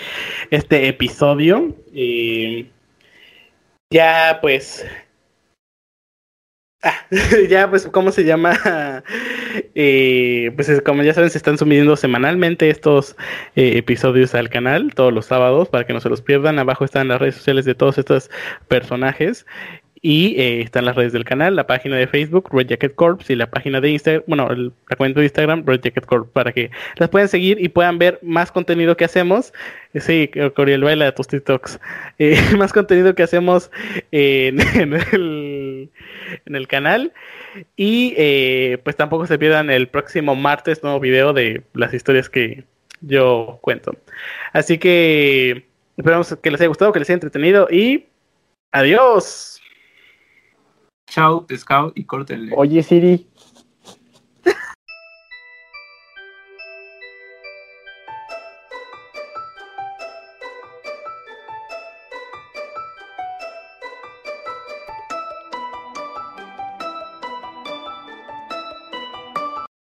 [0.51, 1.77] este episodio.
[1.95, 2.65] Eh,
[3.91, 4.87] ya pues
[6.83, 6.95] Ah,
[7.51, 8.59] ya, pues, ¿cómo se llama?
[9.75, 13.17] Eh, pues como ya saben, se están subiendo semanalmente estos
[13.57, 16.59] eh, episodios al canal, todos los sábados, para que no se los pierdan.
[16.59, 18.31] Abajo están las redes sociales de todos estos
[18.69, 19.47] personajes.
[20.03, 23.35] Y eh, están las redes del canal, la página de Facebook, Red Jacket Corps, y
[23.35, 26.71] la página de Instagram, bueno, el, la cuenta de Instagram, Red Jacket Corps, para que
[26.97, 29.53] las puedan seguir y puedan ver más contenido que hacemos.
[29.95, 31.81] Sí, Coriel baila tus TikToks.
[32.19, 33.71] Eh, más contenido que hacemos
[34.11, 34.95] en, el,
[36.47, 37.13] en el canal.
[37.77, 42.65] Y eh, pues tampoco se pierdan el próximo martes nuevo video de las historias que
[43.01, 43.97] yo cuento.
[44.53, 45.67] Así que
[45.97, 48.07] esperamos que les haya gustado, que les haya entretenido y
[48.73, 49.61] adiós.
[51.09, 52.53] Chao, pescado y córtenle.
[52.57, 53.27] Oye, Siri,